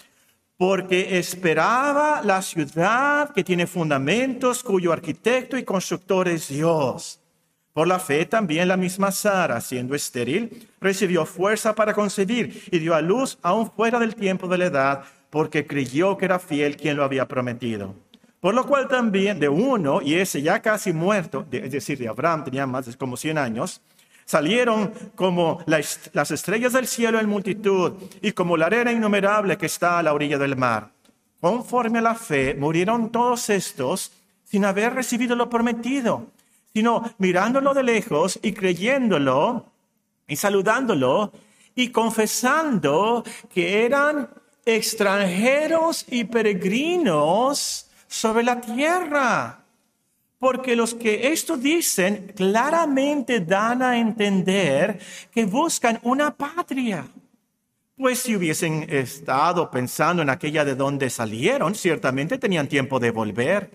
porque 0.57 1.19
esperaba 1.19 2.23
la 2.23 2.41
ciudad 2.41 3.33
que 3.33 3.45
tiene 3.45 3.67
fundamentos, 3.67 4.63
cuyo 4.63 4.93
arquitecto 4.93 5.59
y 5.59 5.65
constructor 5.65 6.29
es 6.29 6.49
Dios. 6.49 7.21
Por 7.73 7.89
la 7.89 7.99
fe 7.99 8.25
también 8.25 8.69
la 8.69 8.77
misma 8.77 9.11
Sara, 9.11 9.61
siendo 9.61 9.97
estéril, 9.97 10.69
recibió 10.81 11.27
fuerza 11.27 11.75
para 11.75 11.93
concebir 11.93 12.63
y 12.71 12.79
dio 12.79 12.95
a 12.95 13.01
luz 13.01 13.37
aún 13.43 13.69
fuera 13.69 13.99
del 13.99 14.15
tiempo 14.15 14.47
de 14.47 14.59
la 14.59 14.67
edad, 14.67 15.05
porque 15.29 15.67
creyó 15.67 16.17
que 16.17 16.27
era 16.27 16.39
fiel 16.39 16.77
quien 16.77 16.97
lo 16.97 17.03
había 17.03 17.27
prometido. 17.27 17.97
Por 18.45 18.55
lo 18.55 18.67
cual 18.67 18.89
también 18.89 19.41
de 19.41 19.49
uno, 19.49 20.03
y 20.03 20.17
ese 20.17 20.43
ya 20.43 20.61
casi 20.61 20.93
muerto, 20.93 21.47
es 21.51 21.73
decir, 21.73 21.97
de 21.97 22.09
Abraham 22.09 22.45
tenía 22.45 22.67
más 22.67 22.85
de 22.85 22.95
como 22.95 23.17
100 23.17 23.39
años, 23.39 23.81
Salieron 24.27 24.93
como 25.15 25.65
las 25.65 26.31
estrellas 26.31 26.75
del 26.75 26.87
cielo 26.87 27.19
en 27.19 27.27
multitud 27.27 27.95
y 28.21 28.33
como 28.33 28.59
la 28.59 28.67
arena 28.67 28.93
innumerable 28.93 29.57
que 29.57 29.65
está 29.65 29.99
a 29.99 30.03
la 30.03 30.13
orilla 30.13 30.37
del 30.37 30.57
mar. 30.57 30.91
Conforme 31.41 32.01
a 32.01 32.03
la 32.03 32.15
fe, 32.15 32.55
murieron 32.55 33.11
todos 33.11 33.49
estos 33.49 34.13
sin 34.45 34.67
haber 34.67 34.93
recibido 34.93 35.35
lo 35.37 35.49
prometido, 35.49 36.27
sino 36.75 37.03
mirándolo 37.17 37.73
de 37.73 37.83
lejos 37.83 38.39
y 38.43 38.53
creyéndolo 38.53 39.73
y 40.29 40.37
saludándolo 40.37 41.33
y 41.75 41.89
confesando 41.89 43.25
que 43.55 43.87
eran 43.87 44.29
extranjeros 44.67 46.05
y 46.11 46.25
peregrinos 46.25 47.91
sobre 48.09 48.45
la 48.45 48.61
tierra 48.61 49.65
porque 50.45 50.77
los 50.77 50.93
que 50.93 51.33
esto 51.33 51.57
dicen 51.57 52.35
claramente 52.37 53.41
dan 53.41 53.81
a 53.81 53.99
entender 53.99 54.99
que 55.33 55.47
buscan 55.47 55.99
una 56.03 56.37
patria. 56.37 57.07
Pues 57.97 58.19
si 58.19 58.37
hubiesen 58.37 58.87
estado 58.91 59.71
pensando 59.71 60.21
en 60.21 60.29
aquella 60.29 60.67
de 60.67 60.75
donde 60.75 61.09
salieron, 61.09 61.75
ciertamente 61.75 62.37
tenían 62.37 62.69
tiempo 62.69 63.01
de 63.01 63.11
volver, 63.11 63.71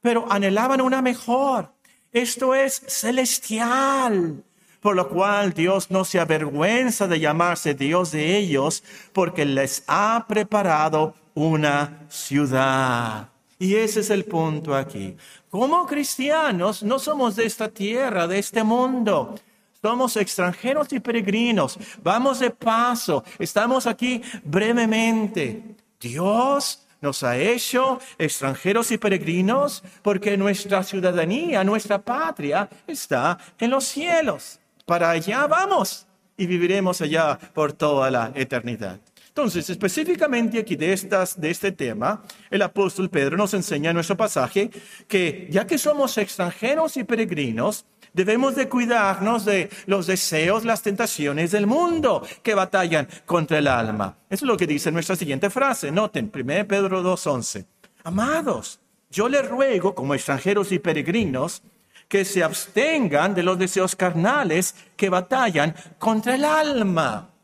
pero 0.00 0.24
anhelaban 0.32 0.80
una 0.80 1.02
mejor. 1.02 1.74
Esto 2.10 2.54
es 2.54 2.80
celestial, 2.86 4.42
por 4.80 4.96
lo 4.96 5.10
cual 5.10 5.52
Dios 5.52 5.90
no 5.90 6.06
se 6.06 6.18
avergüenza 6.18 7.08
de 7.08 7.20
llamarse 7.20 7.74
Dios 7.74 8.12
de 8.12 8.38
ellos, 8.38 8.84
porque 9.12 9.44
les 9.44 9.84
ha 9.86 10.24
preparado 10.26 11.14
una 11.34 12.06
ciudad. 12.08 13.35
Y 13.58 13.74
ese 13.74 14.00
es 14.00 14.10
el 14.10 14.24
punto 14.24 14.74
aquí. 14.74 15.16
Como 15.50 15.86
cristianos 15.86 16.82
no 16.82 16.98
somos 16.98 17.36
de 17.36 17.46
esta 17.46 17.68
tierra, 17.68 18.26
de 18.26 18.38
este 18.38 18.62
mundo. 18.62 19.34
Somos 19.80 20.16
extranjeros 20.16 20.92
y 20.92 21.00
peregrinos. 21.00 21.78
Vamos 22.02 22.40
de 22.40 22.50
paso. 22.50 23.24
Estamos 23.38 23.86
aquí 23.86 24.20
brevemente. 24.44 25.62
Dios 26.00 26.86
nos 27.00 27.22
ha 27.22 27.36
hecho 27.36 28.00
extranjeros 28.18 28.90
y 28.90 28.98
peregrinos 28.98 29.82
porque 30.02 30.36
nuestra 30.36 30.82
ciudadanía, 30.82 31.62
nuestra 31.64 31.98
patria 31.98 32.68
está 32.86 33.38
en 33.58 33.70
los 33.70 33.84
cielos. 33.84 34.58
Para 34.84 35.10
allá 35.10 35.46
vamos 35.46 36.06
y 36.36 36.46
viviremos 36.46 37.00
allá 37.00 37.38
por 37.54 37.72
toda 37.72 38.10
la 38.10 38.32
eternidad. 38.34 38.98
Entonces, 39.36 39.68
específicamente 39.68 40.58
aquí 40.58 40.76
de, 40.76 40.94
estas, 40.94 41.38
de 41.38 41.50
este 41.50 41.70
tema, 41.70 42.22
el 42.48 42.62
apóstol 42.62 43.10
Pedro 43.10 43.36
nos 43.36 43.52
enseña 43.52 43.90
en 43.90 43.94
nuestro 43.96 44.16
pasaje 44.16 44.70
que 45.06 45.46
ya 45.50 45.66
que 45.66 45.76
somos 45.76 46.16
extranjeros 46.16 46.96
y 46.96 47.04
peregrinos, 47.04 47.84
debemos 48.14 48.54
de 48.54 48.70
cuidarnos 48.70 49.44
de 49.44 49.68
los 49.84 50.06
deseos, 50.06 50.64
las 50.64 50.80
tentaciones 50.80 51.50
del 51.50 51.66
mundo 51.66 52.26
que 52.42 52.54
batallan 52.54 53.08
contra 53.26 53.58
el 53.58 53.68
alma. 53.68 54.16
Eso 54.30 54.46
es 54.46 54.48
lo 54.48 54.56
que 54.56 54.66
dice 54.66 54.90
nuestra 54.90 55.16
siguiente 55.16 55.50
frase. 55.50 55.92
Noten, 55.92 56.32
1 56.34 56.66
Pedro 56.66 57.02
2.11. 57.02 57.66
Amados, 58.04 58.80
yo 59.10 59.28
les 59.28 59.46
ruego 59.46 59.94
como 59.94 60.14
extranjeros 60.14 60.72
y 60.72 60.78
peregrinos 60.78 61.62
que 62.08 62.24
se 62.24 62.42
abstengan 62.42 63.34
de 63.34 63.42
los 63.42 63.58
deseos 63.58 63.96
carnales 63.96 64.74
que 64.96 65.10
batallan 65.10 65.74
contra 65.98 66.36
el 66.36 66.46
alma. 66.46 67.35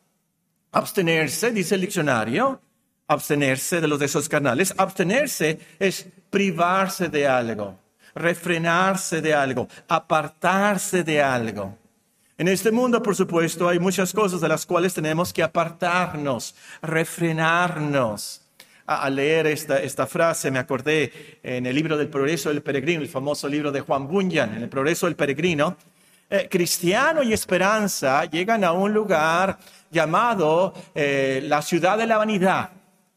Abstenerse, 0.72 1.50
dice 1.50 1.74
el 1.74 1.82
diccionario, 1.82 2.60
abstenerse 3.06 3.80
de 3.80 3.88
los 3.88 3.98
deseos 3.98 4.28
carnales, 4.28 4.74
abstenerse 4.78 5.58
es 5.78 6.06
privarse 6.30 7.08
de 7.08 7.28
algo, 7.28 7.78
refrenarse 8.14 9.20
de 9.20 9.34
algo, 9.34 9.68
apartarse 9.86 11.04
de 11.04 11.22
algo. 11.22 11.76
En 12.38 12.48
este 12.48 12.70
mundo, 12.72 13.02
por 13.02 13.14
supuesto, 13.14 13.68
hay 13.68 13.78
muchas 13.78 14.14
cosas 14.14 14.40
de 14.40 14.48
las 14.48 14.64
cuales 14.64 14.94
tenemos 14.94 15.32
que 15.32 15.42
apartarnos, 15.42 16.54
refrenarnos. 16.80 18.40
al 18.84 19.14
leer 19.14 19.46
esta, 19.46 19.80
esta 19.80 20.06
frase, 20.06 20.50
me 20.50 20.58
acordé 20.58 21.38
en 21.42 21.66
el 21.66 21.74
libro 21.74 21.96
del 21.96 22.08
Progreso 22.08 22.48
del 22.48 22.62
Peregrino, 22.62 23.00
el 23.00 23.08
famoso 23.08 23.46
libro 23.46 23.70
de 23.70 23.80
Juan 23.80 24.08
Bunyan, 24.08 24.56
en 24.56 24.62
el 24.62 24.68
Progreso 24.68 25.06
del 25.06 25.16
Peregrino, 25.16 25.76
eh, 26.28 26.48
cristiano 26.50 27.22
y 27.22 27.34
esperanza 27.34 28.24
llegan 28.24 28.64
a 28.64 28.72
un 28.72 28.92
lugar 28.92 29.58
llamado 29.92 30.74
eh, 30.94 31.40
la 31.44 31.62
ciudad 31.62 31.98
de 31.98 32.06
la 32.06 32.18
vanidad. 32.18 32.70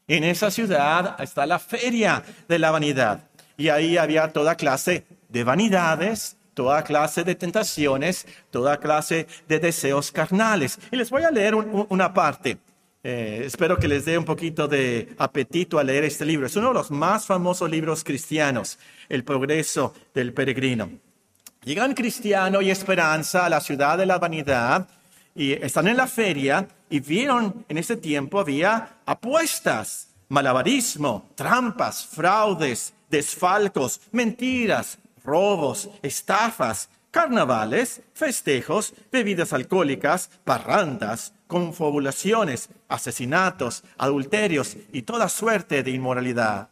En 0.08 0.24
esa 0.24 0.52
ciudad 0.52 1.16
está 1.20 1.48
la 1.48 1.58
feria 1.58 2.22
de 2.48 2.60
la 2.60 2.70
vanidad. 2.70 3.28
Y 3.58 3.70
ahí 3.70 3.98
había 3.98 4.32
toda 4.32 4.56
clase 4.56 5.06
de 5.30 5.44
vanidades, 5.44 6.38
toda 6.54 6.84
clase 6.84 7.24
de 7.24 7.36
tentaciones, 7.36 8.28
toda 8.52 8.78
clase 8.78 9.28
de 9.48 9.60
deseos 9.60 10.12
carnales. 10.12 10.78
Y 10.92 10.98
les 10.98 11.10
voy 11.10 11.24
a 11.24 11.32
leer 11.32 11.56
una 11.56 12.14
parte. 12.14 12.58
Eh, 13.04 13.44
espero 13.46 13.78
que 13.78 13.88
les 13.88 14.04
dé 14.06 14.18
un 14.18 14.26
poquito 14.26 14.68
de 14.68 15.14
apetito 15.18 15.80
a 15.80 15.84
leer 15.84 16.04
este 16.04 16.26
libro. 16.26 16.48
Es 16.48 16.56
uno 16.56 16.70
de 16.70 16.74
los 16.74 16.92
más 16.92 17.26
famosos 17.26 17.70
libros 17.70 18.04
cristianos, 18.04 18.78
El 19.10 19.24
progreso 19.24 19.94
del 20.14 20.34
peregrino. 20.34 20.90
Llegan 21.64 21.94
cristiano 21.94 22.62
y 22.62 22.70
esperanza 22.70 23.46
a 23.46 23.50
la 23.50 23.60
ciudad 23.60 23.98
de 23.98 24.06
la 24.06 24.20
vanidad 24.20 24.88
y 25.36 25.52
están 25.52 25.88
en 25.88 25.98
la 25.98 26.08
feria 26.08 26.68
y 26.90 27.02
vieron 27.02 27.66
en 27.68 27.78
ese 27.78 27.98
tiempo 27.98 28.40
había 28.40 29.00
apuestas, 29.06 30.08
malabarismo, 30.30 31.30
trampas, 31.36 32.06
fraudes, 32.06 32.94
desfalcos, 33.10 34.02
mentiras, 34.12 34.98
robos, 35.24 35.90
estafas, 36.02 36.90
carnavales, 37.12 38.02
festejos, 38.14 38.94
bebidas 39.12 39.54
alcohólicas, 39.54 40.30
parrandas, 40.44 41.34
confabulaciones, 41.48 42.70
asesinatos, 42.88 43.84
adulterios 43.98 44.78
y 44.92 45.04
toda 45.04 45.30
suerte 45.30 45.84
de 45.84 45.92
inmoralidad. 45.92 46.70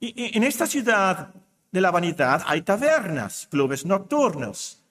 Y, 0.00 0.36
en 0.36 0.42
esta 0.44 0.66
ciudad 0.66 1.32
de 1.70 1.80
la 1.80 1.90
vanidad 1.90 2.42
hay 2.46 2.62
tabernas, 2.62 3.48
clubes 3.50 3.86
nocturnos, 3.86 4.81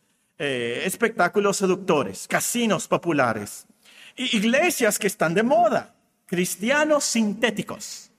eh, 0.43 0.88
espectáculos 0.88 1.57
seductores, 1.57 2.27
casinos 2.27 2.88
populares, 2.88 3.67
y 4.15 4.36
iglesias 4.36 4.98
que 4.98 5.05
están 5.05 5.36
de 5.36 5.43
moda, 5.43 5.93
cristianos 6.25 7.03
sintéticos, 7.03 8.10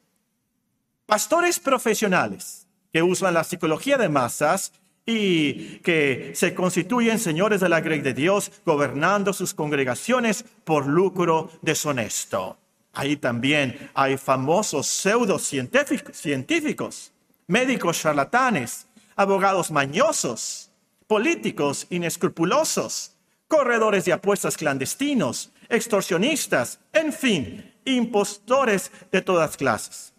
pastores 1.05 1.59
profesionales 1.59 2.69
que 2.93 3.03
usan 3.03 3.35
la 3.35 3.43
psicología 3.43 3.99
de 3.99 4.09
masas 4.09 4.73
y 5.05 5.79
que 5.79 6.31
se 6.37 6.55
constituyen 6.55 7.19
señores 7.19 7.61
de 7.61 7.69
la 7.69 7.81
grey 7.81 8.03
de 8.03 8.15
Dios, 8.15 8.53
gobernando 8.65 9.33
sus 9.33 9.53
congregaciones 9.53 10.45
por 10.63 10.87
lucro 10.87 11.51
deshonesto. 11.61 12.57
Ahí 12.93 13.17
también 13.17 13.91
hay 13.95 14.17
famosos 14.17 14.87
pseudocientíficos, 14.87 17.13
médicos 17.49 18.01
charlatanes, 18.01 18.87
abogados 19.17 19.73
mañosos, 19.73 20.72
políticos 21.07 21.87
inescrupulosos, 21.91 23.17
corredores 23.49 24.05
de 24.05 24.13
apuestas 24.13 24.57
clandestinos, 24.57 25.53
extorsionistas, 25.69 26.81
en 26.93 27.13
fin, 27.13 27.75
impostores 27.85 28.91
de 29.11 29.23
todas 29.23 29.57
clases. 29.57 30.13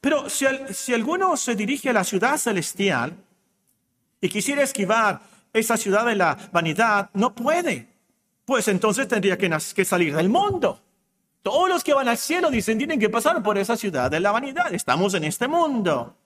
Pero 0.00 0.28
si, 0.28 0.92
alguno 0.92 1.36
se 1.36 1.54
dirige 1.54 1.90
a 1.90 1.92
la 1.92 2.02
ciudad 2.02 2.36
celestial 2.36 3.16
y 4.20 4.28
quisiera 4.28 4.62
esquivar 4.62 5.20
esa 5.52 5.76
ciudad 5.76 6.06
de 6.06 6.16
la 6.16 6.36
vanidad, 6.52 7.10
no 7.14 7.34
puede. 7.34 7.88
Pues 8.44 8.66
entonces 8.66 9.06
tendría 9.06 9.38
que, 9.38 9.48
que 9.74 9.84
salir 9.84 10.16
del 10.16 10.28
mundo. 10.28 10.80
Todos 11.42 11.68
los 11.68 11.84
que 11.84 11.94
van 11.94 12.08
al 12.08 12.18
cielo 12.18 12.50
dicen 12.50 12.78
tienen 12.78 12.98
que 12.98 13.10
pasar 13.10 13.42
por 13.42 13.58
esa 13.58 13.76
ciudad 13.76 14.10
de 14.10 14.20
la 14.20 14.32
vanidad. 14.32 14.74
Estamos 14.74 15.14
en 15.14 15.24
este 15.24 15.46
mundo. 15.46 16.16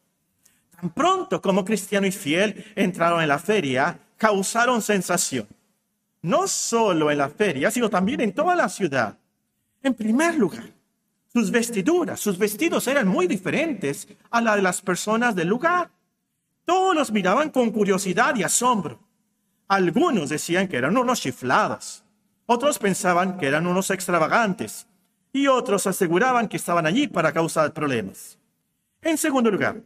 Tan 0.80 0.90
pronto 0.90 1.40
como 1.40 1.64
cristiano 1.64 2.06
y 2.06 2.12
fiel 2.12 2.64
entraron 2.74 3.22
en 3.22 3.28
la 3.28 3.38
feria, 3.38 3.98
causaron 4.16 4.82
sensación. 4.82 5.46
No 6.22 6.46
solo 6.46 7.10
en 7.10 7.18
la 7.18 7.28
feria, 7.28 7.70
sino 7.70 7.88
también 7.88 8.20
en 8.20 8.32
toda 8.32 8.54
la 8.54 8.68
ciudad. 8.68 9.16
En 9.82 9.94
primer 9.94 10.36
lugar, 10.36 10.70
sus 11.32 11.50
vestiduras, 11.50 12.20
sus 12.20 12.36
vestidos 12.36 12.86
eran 12.88 13.06
muy 13.06 13.26
diferentes 13.26 14.08
a 14.30 14.40
la 14.40 14.56
de 14.56 14.62
las 14.62 14.82
personas 14.82 15.34
del 15.34 15.48
lugar. 15.48 15.90
Todos 16.64 16.94
los 16.94 17.12
miraban 17.12 17.50
con 17.50 17.70
curiosidad 17.70 18.34
y 18.36 18.42
asombro. 18.42 18.98
Algunos 19.68 20.28
decían 20.28 20.68
que 20.68 20.76
eran 20.76 20.96
unos 20.96 21.20
chiflados, 21.20 22.04
otros 22.46 22.78
pensaban 22.78 23.38
que 23.38 23.46
eran 23.46 23.66
unos 23.66 23.90
extravagantes 23.90 24.86
y 25.32 25.48
otros 25.48 25.86
aseguraban 25.86 26.48
que 26.48 26.56
estaban 26.56 26.86
allí 26.86 27.08
para 27.08 27.32
causar 27.32 27.72
problemas. 27.72 28.38
En 29.02 29.18
segundo 29.18 29.50
lugar, 29.50 29.82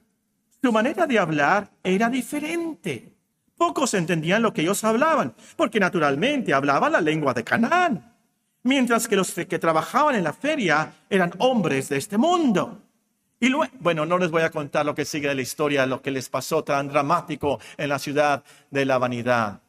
su 0.63 0.73
manera 0.73 1.07
de 1.07 1.19
hablar 1.19 1.71
era 1.83 2.09
diferente. 2.09 3.15
Pocos 3.57 3.95
entendían 3.95 4.43
lo 4.43 4.53
que 4.53 4.63
ellos 4.63 4.83
hablaban, 4.85 5.35
porque 5.57 5.81
naturalmente 5.81 6.55
hablaban 6.55 6.93
la 6.93 7.01
lengua 7.01 7.35
de 7.35 7.45
Canaán, 7.45 8.15
mientras 8.63 9.07
que 9.07 9.17
los 9.17 9.33
que 9.33 9.59
trabajaban 9.59 10.15
en 10.15 10.25
la 10.25 10.33
feria 10.33 10.93
eran 11.09 11.33
hombres 11.39 11.89
de 11.89 11.99
este 11.99 12.17
mundo. 12.17 12.83
Y 13.39 13.51
bueno, 13.79 14.05
no 14.05 14.19
les 14.19 14.31
voy 14.31 14.43
a 14.43 14.51
contar 14.51 14.85
lo 14.85 14.95
que 14.95 15.07
sigue 15.07 15.29
de 15.29 15.35
la 15.35 15.43
historia, 15.43 15.87
lo 15.87 16.03
que 16.03 16.11
les 16.11 16.29
pasó 16.29 16.63
tan 16.63 16.89
dramático 16.89 17.59
en 17.79 17.89
la 17.89 17.99
ciudad 17.99 18.45
de 18.71 18.85
la 18.85 18.99
vanidad. 18.99 19.63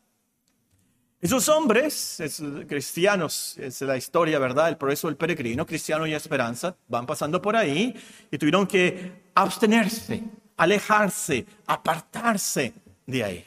Esos 1.21 1.47
hombres, 1.49 2.19
esos 2.19 2.65
cristianos, 2.65 3.57
es 3.59 3.79
la 3.81 3.95
historia, 3.95 4.39
¿verdad? 4.39 4.69
El 4.69 4.77
progreso 4.77 5.07
del 5.07 5.15
peregrino, 5.15 5.65
cristiano 5.65 6.05
y 6.07 6.13
esperanza, 6.13 6.75
van 6.87 7.05
pasando 7.05 7.41
por 7.41 7.55
ahí 7.55 7.95
y 8.29 8.37
tuvieron 8.37 8.65
que 8.67 9.29
abstenerse, 9.35 10.23
alejarse, 10.61 11.43
apartarse 11.65 12.73
de 13.07 13.23
ahí. 13.23 13.45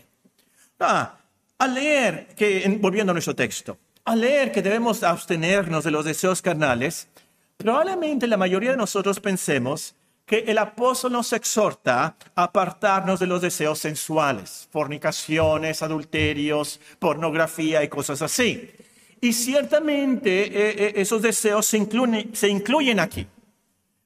Ah, 0.81 1.15
al 1.59 1.75
leer, 1.75 2.35
que, 2.37 2.77
volviendo 2.81 3.13
a 3.13 3.15
nuestro 3.15 3.37
texto, 3.37 3.79
al 4.05 4.21
leer 4.21 4.51
que 4.51 4.63
debemos 4.63 5.05
abstenernos 5.05 5.85
de 5.85 5.93
los 5.93 6.05
deseos 6.05 6.43
carnales, 6.43 7.07
probablemente 7.57 8.27
la 8.27 8.37
mayoría 8.37 8.73
de 8.73 8.77
nosotros 8.77 9.21
pensemos 9.21 9.95
que 10.27 10.41
el 10.49 10.59
apóstol 10.59 11.13
nos 11.13 11.33
exhorta 11.33 12.17
a 12.35 12.43
apartarnos 12.43 13.21
de 13.21 13.29
los 13.29 13.41
deseos 13.41 13.79
sensuales, 13.79 14.69
fornicaciones, 14.73 15.83
adulterios, 15.83 16.81
pornografía 16.99 17.85
y 17.85 17.89
cosas 17.89 18.23
así. 18.23 18.73
Y 19.21 19.33
ciertamente 19.33 20.47
eh, 20.47 20.75
eh, 20.79 20.93
esos 20.97 21.23
deseos 21.23 21.65
se 21.65 21.79
incluyen 22.49 22.99
aquí. 22.99 23.29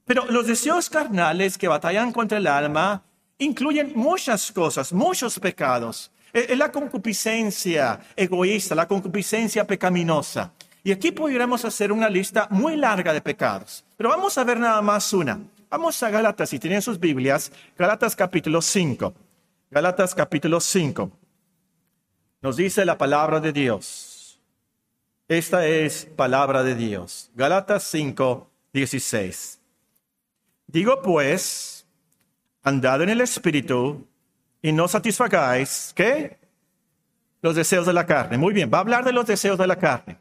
Pero 0.08 0.24
los 0.30 0.46
deseos 0.46 0.88
carnales 0.88 1.58
que 1.58 1.68
batallan 1.68 2.12
contra 2.12 2.38
el 2.38 2.46
alma 2.46 3.02
incluyen 3.36 3.92
muchas 3.94 4.50
cosas, 4.50 4.90
muchos 4.90 5.38
pecados. 5.38 6.10
Es 6.32 6.48
eh, 6.48 6.56
la 6.56 6.72
concupiscencia 6.72 8.00
egoísta, 8.16 8.74
la 8.74 8.88
concupiscencia 8.88 9.66
pecaminosa. 9.66 10.50
Y 10.82 10.92
aquí 10.92 11.12
podríamos 11.12 11.62
hacer 11.66 11.92
una 11.92 12.08
lista 12.08 12.48
muy 12.50 12.74
larga 12.76 13.12
de 13.12 13.20
pecados. 13.20 13.84
Pero 13.98 14.08
vamos 14.08 14.38
a 14.38 14.44
ver 14.44 14.58
nada 14.58 14.80
más 14.80 15.12
una. 15.12 15.40
Vamos 15.68 16.02
a 16.02 16.08
Galatas, 16.08 16.48
si 16.48 16.58
tienen 16.58 16.80
sus 16.80 16.98
Biblias, 16.98 17.52
Galatas 17.76 18.16
capítulo 18.16 18.62
5. 18.62 19.12
Galatas 19.70 20.14
capítulo 20.14 20.58
5. 20.58 21.10
Nos 22.40 22.56
dice 22.56 22.86
la 22.86 22.96
palabra 22.96 23.40
de 23.40 23.52
Dios. 23.52 24.40
Esta 25.28 25.66
es 25.66 26.06
palabra 26.16 26.62
de 26.62 26.74
Dios. 26.74 27.30
Galatas 27.34 27.82
5, 27.82 28.50
16. 28.72 29.57
Digo 30.68 31.02
pues, 31.02 31.86
andad 32.62 33.02
en 33.02 33.08
el 33.08 33.20
Espíritu 33.20 34.06
y 34.62 34.70
no 34.70 34.86
satisfagáis, 34.86 35.92
¿qué? 35.96 36.38
Los 37.42 37.56
deseos 37.56 37.86
de 37.86 37.92
la 37.92 38.06
carne. 38.06 38.38
Muy 38.38 38.54
bien, 38.54 38.70
va 38.72 38.78
a 38.78 38.82
hablar 38.82 39.04
de 39.04 39.12
los 39.12 39.26
deseos 39.26 39.58
de 39.58 39.66
la 39.66 39.76
carne. 39.76 40.18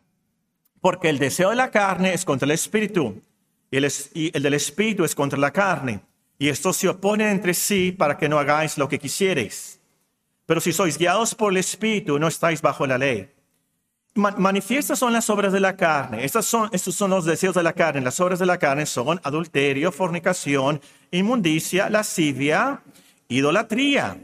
Porque 0.81 1.09
el 1.09 1.19
deseo 1.19 1.51
de 1.51 1.55
la 1.55 1.69
carne 1.69 2.13
es 2.13 2.25
contra 2.25 2.45
el 2.45 2.51
Espíritu 2.51 3.21
y 3.71 3.77
el, 3.77 4.43
del 4.43 4.53
espíritu 4.53 5.03
es 5.03 5.13
contra 5.13 5.37
la 5.37 5.51
carne, 5.51 5.99
y 6.39 6.49
estos 6.49 6.77
se 6.77 6.87
oponen 6.87 7.27
entre 7.27 7.53
sí 7.53 7.91
para 7.91 8.17
que 8.17 8.29
no 8.29 8.39
hagáis 8.39 8.77
lo 8.77 8.87
que 8.87 8.99
quisierais. 8.99 9.79
Pero 10.45 10.61
si 10.61 10.71
sois 10.71 10.97
guiados 10.97 11.35
por 11.35 11.51
el 11.51 11.57
espíritu, 11.57 12.17
no 12.17 12.27
estáis 12.27 12.61
bajo 12.61 12.87
la 12.87 12.97
ley. 12.97 13.29
Manifiestas 14.17 14.99
son 14.99 15.13
las 15.13 15.29
obras 15.29 15.53
de 15.53 15.59
la 15.59 15.75
carne. 15.75 16.25
Estos 16.25 16.45
son 16.45 17.09
los 17.09 17.25
deseos 17.25 17.55
de 17.55 17.63
la 17.63 17.73
carne. 17.73 18.01
Las 18.01 18.19
obras 18.19 18.39
de 18.39 18.45
la 18.45 18.57
carne 18.57 18.85
son 18.85 19.21
adulterio, 19.23 19.91
fornicación, 19.91 20.81
inmundicia, 21.11 21.89
lascivia, 21.89 22.81
idolatría, 23.29 24.17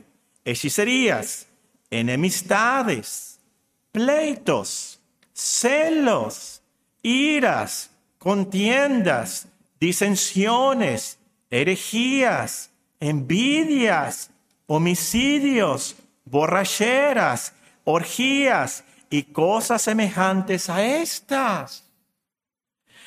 hechicerías, 0.44 1.48
enemistades, 1.90 3.40
pleitos, 3.92 5.00
celos, 5.34 6.62
iras 7.02 7.92
contiendas, 8.18 9.48
disensiones, 9.80 11.20
herejías, 11.50 12.72
envidias, 13.00 14.32
homicidios, 14.66 15.96
borracheras, 16.26 17.54
orgías 17.84 18.84
y 19.14 19.22
cosas 19.22 19.84
semejantes 19.84 20.72
a 20.72 20.84
estas. 20.84 21.84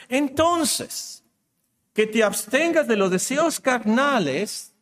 Entonces, 0.08 1.24
Que 1.92 2.06
te 2.06 2.22
abstengas 2.22 2.86
de 2.86 2.94
los 2.94 3.10
deseos 3.10 3.58
carnales 3.58 4.74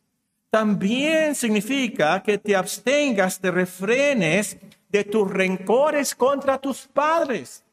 también 0.49 1.33
significa 1.33 2.21
que 2.21 2.37
te 2.37 2.53
abstengas, 2.53 3.39
te 3.39 3.51
refrenes 3.51 4.57
de 4.89 5.05
tus 5.05 5.31
rencores 5.31 6.13
contra 6.13 6.57
tus 6.57 6.81
padres. 6.81 7.63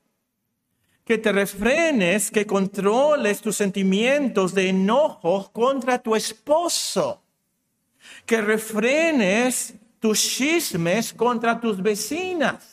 Que 1.05 1.19
te 1.19 1.33
refrenes, 1.33 2.31
que 2.31 2.47
controles 2.47 3.41
tus 3.41 3.57
sentimientos 3.57 4.55
de 4.55 4.69
enojo 4.69 5.51
contra 5.53 5.99
tu 5.99 6.15
esposo. 6.15 7.21
Que 8.25 8.41
refrenes 8.41 9.75
tus 9.99 10.23
chismes 10.23 11.13
contra 11.13 11.61
tus 11.61 11.83
vecinas. 11.83 12.72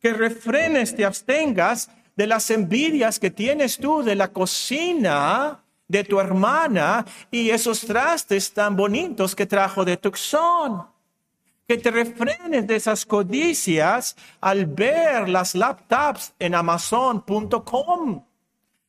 Que 0.00 0.12
refrenes, 0.12 0.94
te 0.94 1.04
abstengas 1.04 1.90
de 2.16 2.26
las 2.26 2.50
envidias 2.50 3.18
que 3.18 3.30
tienes 3.30 3.78
tú 3.78 4.02
de 4.02 4.14
la 4.14 4.28
cocina 4.28 5.62
de 5.88 6.04
tu 6.04 6.18
hermana 6.18 7.04
y 7.30 7.50
esos 7.50 7.80
trastes 7.80 8.52
tan 8.52 8.76
bonitos 8.76 9.34
que 9.34 9.46
trajo 9.46 9.84
de 9.84 9.96
Tucson. 9.96 10.86
Que 11.68 11.78
te 11.78 11.90
refrenes 11.90 12.66
de 12.66 12.76
esas 12.76 13.04
codicias 13.04 14.16
al 14.40 14.66
ver 14.66 15.28
las 15.28 15.54
laptops 15.54 16.32
en 16.38 16.54
amazon.com. 16.54 18.24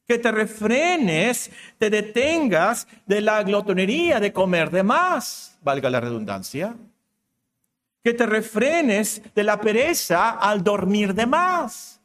Que 0.07 0.19
te 0.19 0.31
refrenes, 0.31 1.51
te 1.77 1.89
detengas 1.89 2.87
de 3.05 3.21
la 3.21 3.43
glotonería 3.43 4.19
de 4.19 4.31
comer 4.31 4.69
de 4.71 4.83
más, 4.83 5.57
valga 5.61 5.89
la 5.89 5.99
redundancia. 5.99 6.75
Que 8.07 8.13
te 8.13 8.25
refrenes 8.25 9.21
de 9.35 9.43
la 9.43 9.59
pereza 9.59 10.29
al 10.29 10.63
dormir 10.63 11.13
de 11.13 11.25
más 11.25 11.99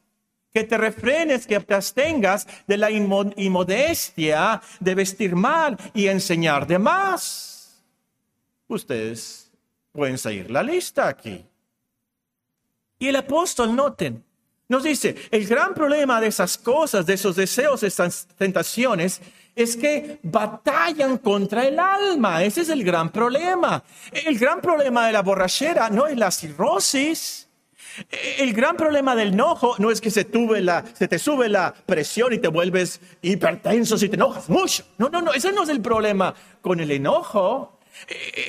que 0.53 0.65
te 0.65 0.77
refrenes, 0.77 1.47
que 1.47 1.57
te 1.61 1.73
abstengas 1.73 2.45
de 2.67 2.75
la 2.75 2.91
inmodestia 2.91 4.61
de 4.81 4.95
vestir 4.95 5.33
mal 5.33 5.77
y 5.93 6.07
enseñar 6.07 6.67
de 6.67 6.77
más. 6.77 7.81
Ustedes 8.67 9.49
pueden 9.93 10.17
seguir 10.17 10.51
la 10.51 10.61
lista 10.61 11.07
aquí. 11.07 11.45
Y 12.99 13.07
el 13.07 13.15
apóstol, 13.15 13.73
noten, 13.73 14.21
nos 14.67 14.83
dice, 14.83 15.15
el 15.31 15.47
gran 15.47 15.73
problema 15.73 16.19
de 16.19 16.27
esas 16.27 16.57
cosas, 16.57 17.05
de 17.05 17.13
esos 17.13 17.37
deseos, 17.37 17.79
de 17.79 17.87
esas 17.87 18.27
tentaciones, 18.37 19.21
es 19.55 19.77
que 19.77 20.19
batallan 20.23 21.17
contra 21.17 21.65
el 21.65 21.79
alma. 21.79 22.43
Ese 22.43 22.61
es 22.61 22.69
el 22.69 22.83
gran 22.83 23.11
problema. 23.11 23.83
El 24.11 24.37
gran 24.37 24.61
problema 24.61 25.05
de 25.07 25.13
la 25.13 25.21
borrachera 25.21 25.89
no 25.89 26.07
es 26.07 26.17
la 26.17 26.31
cirrosis, 26.31 27.47
el 28.39 28.53
gran 28.53 28.75
problema 28.75 29.15
del 29.15 29.33
enojo 29.33 29.75
no 29.77 29.91
es 29.91 30.01
que 30.01 30.09
se, 30.09 30.25
te 30.25 31.19
sube 31.19 31.49
la 31.49 31.73
presión 31.85 32.33
y 32.33 32.39
te 32.39 32.47
vuelves 32.47 32.99
hipertenso 33.21 33.97
si 33.97 34.09
te 34.09 34.15
enojas 34.15 34.49
mucho. 34.49 34.83
No, 34.97 35.09
no, 35.09 35.21
no, 35.21 35.33
ese 35.33 35.51
no 35.51 35.63
es 35.63 35.69
el 35.69 35.81
problema 35.81 36.33
con 36.61 36.79
el 36.79 36.91
enojo. 36.91 37.79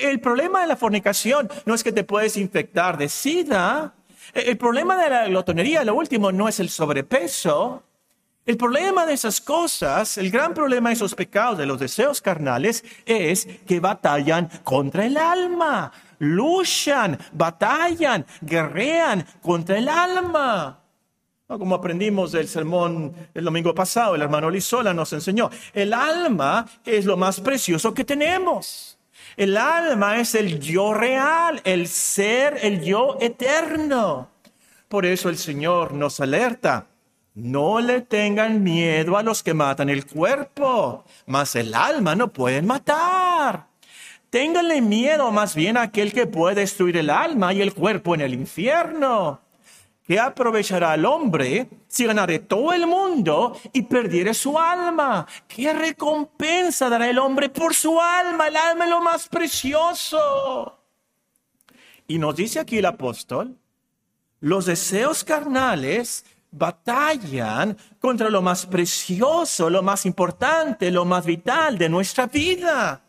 El 0.02 0.20
problema 0.20 0.62
de 0.62 0.66
la 0.66 0.76
fornicación 0.76 1.50
no 1.66 1.74
es 1.74 1.84
que 1.84 1.92
te 1.92 2.04
puedes 2.04 2.36
infectar 2.36 2.96
de 2.96 3.08
sida. 3.08 3.94
El 4.32 4.56
problema 4.56 4.96
de 5.02 5.10
la 5.10 5.28
glotonería, 5.28 5.84
lo 5.84 5.94
último, 5.94 6.32
no 6.32 6.48
es 6.48 6.58
el 6.60 6.70
sobrepeso. 6.70 7.82
El 8.46 8.56
problema 8.56 9.06
de 9.06 9.14
esas 9.14 9.40
cosas, 9.40 10.18
el 10.18 10.30
gran 10.30 10.52
problema 10.52 10.90
de 10.90 10.94
esos 10.94 11.14
pecados, 11.14 11.56
de 11.56 11.66
los 11.66 11.80
deseos 11.80 12.20
carnales, 12.20 12.84
es 13.06 13.46
que 13.66 13.80
batallan 13.80 14.50
contra 14.64 15.06
el 15.06 15.16
alma 15.16 15.92
luchan, 16.18 17.18
batallan, 17.32 18.24
guerrean 18.40 19.26
contra 19.42 19.78
el 19.78 19.88
alma. 19.88 20.80
Como 21.46 21.74
aprendimos 21.74 22.32
del 22.32 22.48
sermón 22.48 23.14
el 23.34 23.44
domingo 23.44 23.74
pasado, 23.74 24.14
el 24.14 24.22
hermano 24.22 24.50
Lizola 24.50 24.94
nos 24.94 25.12
enseñó, 25.12 25.50
el 25.72 25.92
alma 25.92 26.66
es 26.84 27.04
lo 27.04 27.16
más 27.16 27.40
precioso 27.40 27.92
que 27.94 28.04
tenemos. 28.04 28.98
El 29.36 29.56
alma 29.56 30.18
es 30.18 30.34
el 30.34 30.58
yo 30.58 30.94
real, 30.94 31.60
el 31.64 31.86
ser, 31.86 32.58
el 32.62 32.82
yo 32.82 33.18
eterno. 33.20 34.30
Por 34.88 35.06
eso 35.06 35.28
el 35.28 35.36
Señor 35.36 35.92
nos 35.92 36.20
alerta. 36.20 36.86
No 37.34 37.80
le 37.80 38.00
tengan 38.00 38.62
miedo 38.62 39.16
a 39.16 39.24
los 39.24 39.42
que 39.42 39.54
matan 39.54 39.88
el 39.88 40.06
cuerpo, 40.06 41.04
mas 41.26 41.56
el 41.56 41.74
alma 41.74 42.14
no 42.14 42.32
pueden 42.32 42.64
matar. 42.64 43.66
Ténganle 44.30 44.80
miedo 44.80 45.32
más 45.32 45.56
bien 45.56 45.76
a 45.76 45.82
aquel 45.82 46.12
que 46.12 46.28
puede 46.28 46.60
destruir 46.60 46.96
el 46.96 47.10
alma 47.10 47.52
y 47.52 47.60
el 47.60 47.74
cuerpo 47.74 48.14
en 48.14 48.20
el 48.20 48.34
infierno. 48.34 49.40
¿Qué 50.06 50.20
aprovechará 50.20 50.92
al 50.92 51.06
hombre 51.06 51.68
si 51.88 52.04
ganare 52.04 52.38
todo 52.38 52.72
el 52.72 52.86
mundo 52.86 53.58
y 53.72 53.82
perdiere 53.82 54.32
su 54.32 54.56
alma? 54.56 55.26
¿Qué 55.48 55.72
recompensa 55.72 56.88
dará 56.88 57.10
el 57.10 57.18
hombre 57.18 57.48
por 57.48 57.74
su 57.74 58.00
alma? 58.00 58.46
El 58.46 58.56
alma 58.56 58.84
es 58.84 58.90
lo 58.90 59.00
más 59.00 59.28
precioso. 59.28 60.78
Y 62.06 62.18
nos 62.18 62.36
dice 62.36 62.60
aquí 62.60 62.78
el 62.78 62.86
apóstol, 62.86 63.56
los 64.40 64.66
deseos 64.66 65.24
carnales 65.24 66.24
batallan 66.56 67.76
contra 67.98 68.30
lo 68.30 68.40
más 68.42 68.66
precioso, 68.66 69.68
lo 69.68 69.82
más 69.82 70.06
importante, 70.06 70.90
lo 70.90 71.04
más 71.04 71.26
vital 71.26 71.76
de 71.76 71.88
nuestra 71.88 72.26
vida. 72.26 73.02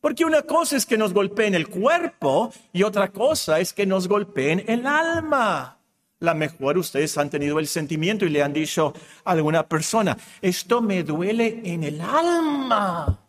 Porque 0.00 0.24
una 0.24 0.42
cosa 0.42 0.76
es 0.76 0.86
que 0.86 0.96
nos 0.96 1.12
golpeen 1.12 1.54
el 1.54 1.68
cuerpo 1.68 2.52
y 2.72 2.82
otra 2.82 3.08
cosa 3.08 3.60
es 3.60 3.72
que 3.72 3.86
nos 3.86 4.08
golpeen 4.08 4.64
el 4.66 4.86
alma. 4.86 5.78
La 6.20 6.34
mejor 6.34 6.78
ustedes 6.78 7.16
han 7.18 7.30
tenido 7.30 7.58
el 7.58 7.68
sentimiento 7.68 8.24
y 8.24 8.30
le 8.30 8.42
han 8.42 8.52
dicho 8.52 8.92
a 9.24 9.32
alguna 9.32 9.66
persona, 9.66 10.16
esto 10.40 10.80
me 10.80 11.02
duele 11.04 11.60
en 11.64 11.84
el 11.84 12.00
alma. 12.00 13.20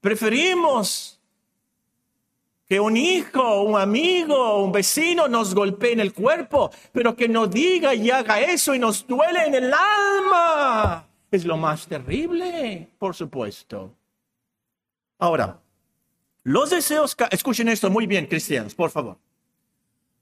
Preferimos 0.00 1.17
que 2.68 2.78
un 2.78 2.96
hijo, 2.96 3.62
un 3.62 3.80
amigo, 3.80 4.62
un 4.62 4.70
vecino 4.70 5.26
nos 5.26 5.54
golpee 5.54 5.92
en 5.92 6.00
el 6.00 6.12
cuerpo, 6.12 6.70
pero 6.92 7.16
que 7.16 7.26
nos 7.26 7.50
diga 7.50 7.94
y 7.94 8.10
haga 8.10 8.40
eso 8.40 8.74
y 8.74 8.78
nos 8.78 9.06
duele 9.06 9.46
en 9.46 9.54
el 9.54 9.72
alma. 9.72 11.08
Es 11.30 11.46
lo 11.46 11.56
más 11.56 11.86
terrible, 11.86 12.88
por 12.98 13.14
supuesto. 13.14 13.94
Ahora, 15.18 15.58
los 16.42 16.70
deseos, 16.70 17.16
escuchen 17.30 17.68
esto 17.68 17.88
muy 17.88 18.06
bien, 18.06 18.26
cristianos, 18.26 18.74
por 18.74 18.90
favor. 18.90 19.16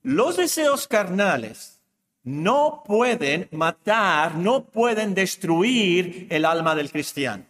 Los 0.03 0.37
deseos 0.37 0.87
carnales 0.87 1.81
no 2.23 2.85
pueden 2.87 3.49
matar, 3.51 4.37
no 4.37 4.65
pueden 4.65 5.15
destruir 5.15 6.29
el 6.31 6.45
alma 6.45 6.77
del 6.77 6.93
cristiano. 6.93 7.45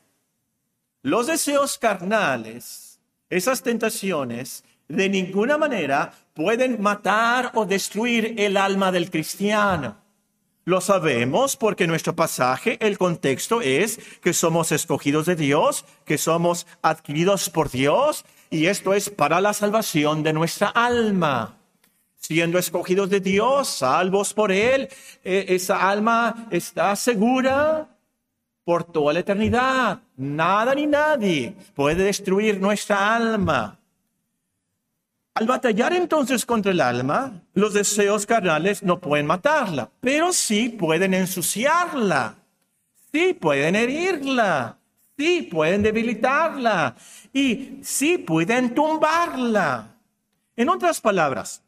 Los 1.02 1.26
deseos 1.26 1.76
carnales, 1.76 2.98
esas 3.28 3.62
tentaciones, 3.62 4.64
de 4.88 5.08
ninguna 5.08 5.58
manera 5.58 6.12
pueden 6.34 6.80
matar 6.80 7.52
o 7.54 7.66
destruir 7.66 8.34
el 8.38 8.56
alma 8.56 8.92
del 8.92 9.10
cristiano. 9.10 9.96
Lo 10.64 10.80
sabemos 10.80 11.56
porque 11.56 11.86
nuestro 11.86 12.16
pasaje, 12.16 12.76
el 12.84 12.98
contexto 12.98 13.60
es 13.60 14.00
que 14.20 14.32
somos 14.32 14.72
escogidos 14.72 15.26
de 15.26 15.36
Dios, 15.36 15.84
que 16.04 16.18
somos 16.18 16.66
adquiridos 16.82 17.50
por 17.50 17.70
Dios, 17.70 18.24
y 18.50 18.66
esto 18.66 18.92
es 18.92 19.08
para 19.08 19.40
la 19.40 19.52
salvación 19.52 20.24
de 20.24 20.32
nuestra 20.32 20.68
alma. 20.68 21.56
Siendo 22.16 22.58
escogidos 22.58 23.10
de 23.10 23.20
Dios, 23.20 23.68
salvos 23.68 24.34
por 24.34 24.50
Él, 24.50 24.88
e, 25.22 25.46
esa 25.50 25.88
alma 25.88 26.48
está 26.50 26.96
segura 26.96 27.88
por 28.64 28.82
toda 28.82 29.12
la 29.12 29.20
eternidad. 29.20 30.00
Nada 30.16 30.74
ni 30.74 30.88
nadie 30.88 31.54
puede 31.76 32.02
destruir 32.02 32.60
nuestra 32.60 33.14
alma. 33.14 33.78
Al 35.36 35.46
batallar 35.46 35.92
entonces 35.92 36.46
contra 36.46 36.72
el 36.72 36.80
alma, 36.80 37.42
los 37.52 37.74
deseos 37.74 38.24
carnales 38.24 38.82
no 38.82 39.00
pueden 39.00 39.26
matarla, 39.26 39.90
pero 40.00 40.32
sí 40.32 40.70
pueden 40.70 41.12
ensuciarla, 41.12 42.36
sí 43.12 43.34
pueden 43.34 43.76
herirla, 43.76 44.78
sí 45.18 45.42
pueden 45.42 45.82
debilitarla 45.82 46.96
y 47.34 47.80
sí 47.82 48.16
pueden 48.16 48.74
tumbarla. 48.74 49.98
En 50.56 50.70
otras 50.70 51.02
palabras, 51.02 51.62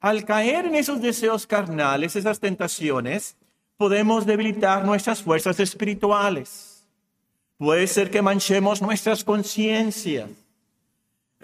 al 0.00 0.24
caer 0.24 0.64
en 0.64 0.76
esos 0.76 1.02
deseos 1.02 1.46
carnales, 1.46 2.16
esas 2.16 2.40
tentaciones, 2.40 3.36
podemos 3.76 4.24
debilitar 4.24 4.86
nuestras 4.86 5.22
fuerzas 5.22 5.60
espirituales. 5.60 6.88
Puede 7.58 7.86
ser 7.86 8.10
que 8.10 8.22
manchemos 8.22 8.80
nuestras 8.80 9.24
conciencias 9.24 10.30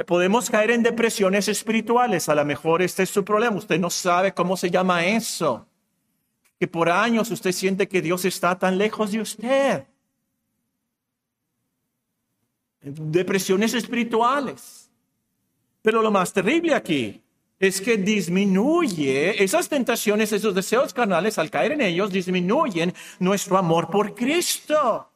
Podemos 0.05 0.51
caer 0.51 0.73
en 0.73 0.83
depresiones 0.83 1.49
espirituales. 1.49 2.29
A 2.29 2.35
lo 2.35 2.45
mejor 2.45 2.83
este 2.83 3.05
es 3.05 3.11
su 3.11 3.25
problema. 3.25 3.57
Usted 3.57 3.81
no 3.81 3.89
sabe 3.89 4.35
cómo 4.35 4.57
se 4.57 4.71
llama 4.71 5.07
eso. 5.07 5.67
Que 6.61 6.69
por 6.69 6.91
años 6.91 7.31
usted 7.31 7.53
siente 7.53 7.89
que 7.89 8.03
Dios 8.03 8.25
está 8.27 8.59
tan 8.59 8.77
lejos 8.77 9.13
de 9.13 9.21
usted. 9.21 9.87
Depresiones 12.83 13.73
espirituales. 13.73 14.91
Pero 15.81 16.03
lo 16.03 16.11
más 16.11 16.33
terrible 16.33 16.75
aquí 16.75 17.23
es 17.59 17.81
que 17.81 17.97
disminuye 17.97 19.43
esas 19.43 19.67
tentaciones, 19.69 20.31
esos 20.31 20.55
deseos 20.55 20.93
carnales, 20.93 21.39
al 21.39 21.51
caer 21.51 21.73
en 21.73 21.81
ellos, 21.81 22.13
disminuyen 22.13 22.93
nuestro 23.19 23.57
amor 23.57 23.91
por 23.91 24.15
Cristo. 24.15 25.11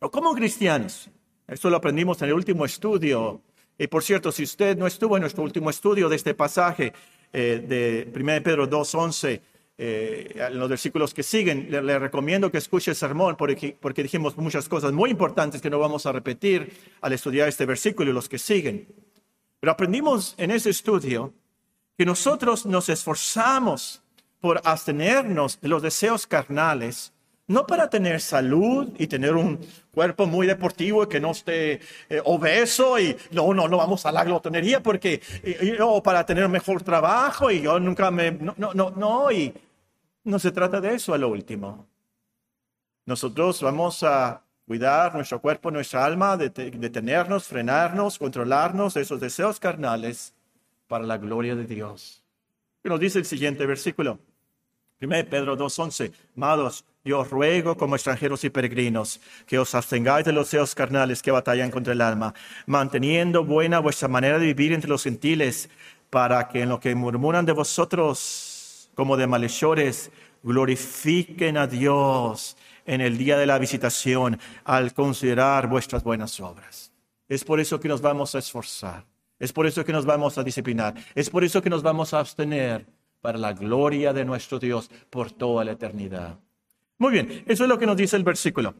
O 0.00 0.10
como 0.10 0.34
cristianos, 0.34 1.10
esto 1.46 1.68
lo 1.68 1.76
aprendimos 1.76 2.22
en 2.22 2.28
el 2.28 2.34
último 2.34 2.64
estudio. 2.64 3.42
Y 3.78 3.86
por 3.86 4.02
cierto, 4.02 4.32
si 4.32 4.42
usted 4.42 4.76
no 4.76 4.86
estuvo 4.86 5.16
en 5.16 5.20
nuestro 5.20 5.44
último 5.44 5.70
estudio 5.70 6.08
de 6.08 6.16
este 6.16 6.34
pasaje 6.34 6.92
eh, 7.32 7.64
de 7.66 8.10
1 8.12 8.42
Pedro 8.42 8.68
2.11, 8.68 9.40
eh, 9.80 10.34
en 10.34 10.58
los 10.58 10.68
versículos 10.68 11.14
que 11.14 11.22
siguen, 11.22 11.68
le, 11.70 11.98
recomiendo 12.00 12.50
que 12.50 12.58
escuche 12.58 12.90
el 12.90 12.96
sermón 12.96 13.36
porque, 13.36 13.76
porque 13.78 14.02
dijimos 14.02 14.36
muchas 14.36 14.68
cosas 14.68 14.92
muy 14.92 15.10
importantes 15.10 15.62
que 15.62 15.70
no 15.70 15.78
vamos 15.78 16.04
a 16.04 16.10
repetir 16.10 16.72
al 17.00 17.12
estudiar 17.12 17.48
este 17.48 17.64
versículo 17.64 18.10
y 18.10 18.12
los 18.12 18.28
que 18.28 18.38
siguen. 18.38 18.88
Pero 19.60 19.70
aprendimos 19.70 20.34
en 20.36 20.50
ese 20.50 20.70
estudio 20.70 21.32
que 21.96 22.04
nosotros 22.04 22.66
nos 22.66 22.88
esforzamos 22.88 24.02
por 24.40 24.60
abstenernos 24.64 25.60
de 25.60 25.68
los 25.68 25.82
deseos 25.82 26.26
carnales, 26.26 27.12
no 27.48 27.66
para 27.66 27.88
tener 27.88 28.20
salud 28.20 28.88
y 28.98 29.06
tener 29.06 29.34
un 29.34 29.58
cuerpo 29.90 30.26
muy 30.26 30.46
deportivo 30.46 31.02
y 31.02 31.08
que 31.08 31.18
no 31.18 31.32
esté 31.32 31.80
eh, 32.08 32.20
obeso 32.24 32.98
y 32.98 33.16
no, 33.32 33.52
no, 33.54 33.66
no 33.66 33.78
vamos 33.78 34.04
a 34.06 34.12
la 34.12 34.22
glotonería 34.22 34.82
porque, 34.82 35.20
o 35.80 36.02
para 36.02 36.24
tener 36.24 36.48
mejor 36.48 36.82
trabajo 36.82 37.50
y 37.50 37.62
yo 37.62 37.80
nunca 37.80 38.10
me, 38.10 38.30
no, 38.32 38.54
no, 38.58 38.74
no, 38.74 38.90
no, 38.90 39.32
y 39.32 39.52
no 40.24 40.38
se 40.38 40.52
trata 40.52 40.80
de 40.80 40.94
eso 40.94 41.14
a 41.14 41.18
lo 41.18 41.30
último. 41.30 41.86
Nosotros 43.06 43.62
vamos 43.62 44.02
a 44.02 44.42
cuidar 44.66 45.14
nuestro 45.14 45.40
cuerpo, 45.40 45.70
nuestra 45.70 46.04
alma, 46.04 46.36
detenernos, 46.36 47.46
frenarnos, 47.46 48.18
controlarnos 48.18 48.92
de 48.92 49.00
esos 49.00 49.18
deseos 49.18 49.58
carnales 49.58 50.34
para 50.86 51.06
la 51.06 51.16
gloria 51.16 51.56
de 51.56 51.64
Dios. 51.64 52.22
¿Qué 52.82 52.90
nos 52.90 53.00
dice 53.00 53.18
el 53.18 53.24
siguiente 53.24 53.64
versículo? 53.64 54.18
1 55.00 55.30
Pedro 55.30 55.56
2.11. 55.56 56.12
Amados, 56.36 56.84
yo 57.04 57.20
os 57.20 57.30
ruego 57.30 57.76
como 57.76 57.96
extranjeros 57.96 58.44
y 58.44 58.50
peregrinos 58.50 59.20
que 59.46 59.58
os 59.58 59.74
abstengáis 59.74 60.26
de 60.26 60.32
los 60.32 60.46
deseos 60.46 60.74
carnales 60.74 61.22
que 61.22 61.30
batallan 61.30 61.70
contra 61.70 61.92
el 61.92 62.00
alma, 62.00 62.34
manteniendo 62.66 63.44
buena 63.44 63.78
vuestra 63.78 64.08
manera 64.08 64.38
de 64.38 64.46
vivir 64.46 64.72
entre 64.72 64.90
los 64.90 65.04
gentiles, 65.04 65.70
para 66.10 66.48
que 66.48 66.62
en 66.62 66.70
lo 66.70 66.80
que 66.80 66.94
murmuran 66.94 67.46
de 67.46 67.52
vosotros 67.52 68.90
como 68.94 69.16
de 69.16 69.26
malhechores, 69.26 70.10
glorifiquen 70.42 71.56
a 71.56 71.66
Dios 71.66 72.56
en 72.84 73.00
el 73.00 73.16
día 73.16 73.38
de 73.38 73.46
la 73.46 73.58
visitación 73.58 74.40
al 74.64 74.92
considerar 74.92 75.68
vuestras 75.68 76.02
buenas 76.02 76.40
obras. 76.40 76.92
Es 77.28 77.44
por 77.44 77.60
eso 77.60 77.78
que 77.78 77.88
nos 77.88 78.00
vamos 78.00 78.34
a 78.34 78.38
esforzar, 78.38 79.04
es 79.38 79.52
por 79.52 79.66
eso 79.66 79.84
que 79.84 79.92
nos 79.92 80.06
vamos 80.06 80.38
a 80.38 80.42
disciplinar, 80.42 80.94
es 81.14 81.30
por 81.30 81.44
eso 81.44 81.62
que 81.62 81.70
nos 81.70 81.82
vamos 81.82 82.14
a 82.14 82.20
abstener 82.20 82.86
para 83.20 83.38
la 83.38 83.52
gloria 83.52 84.12
de 84.12 84.24
nuestro 84.24 84.58
Dios 84.58 84.90
por 85.10 85.30
toda 85.30 85.64
la 85.64 85.72
eternidad. 85.72 86.38
Muy 86.98 87.12
bien, 87.12 87.44
eso 87.46 87.64
es 87.64 87.68
lo 87.68 87.78
que 87.78 87.86
nos 87.86 87.96
dice 87.96 88.16
el 88.16 88.24
versículo. 88.24 88.74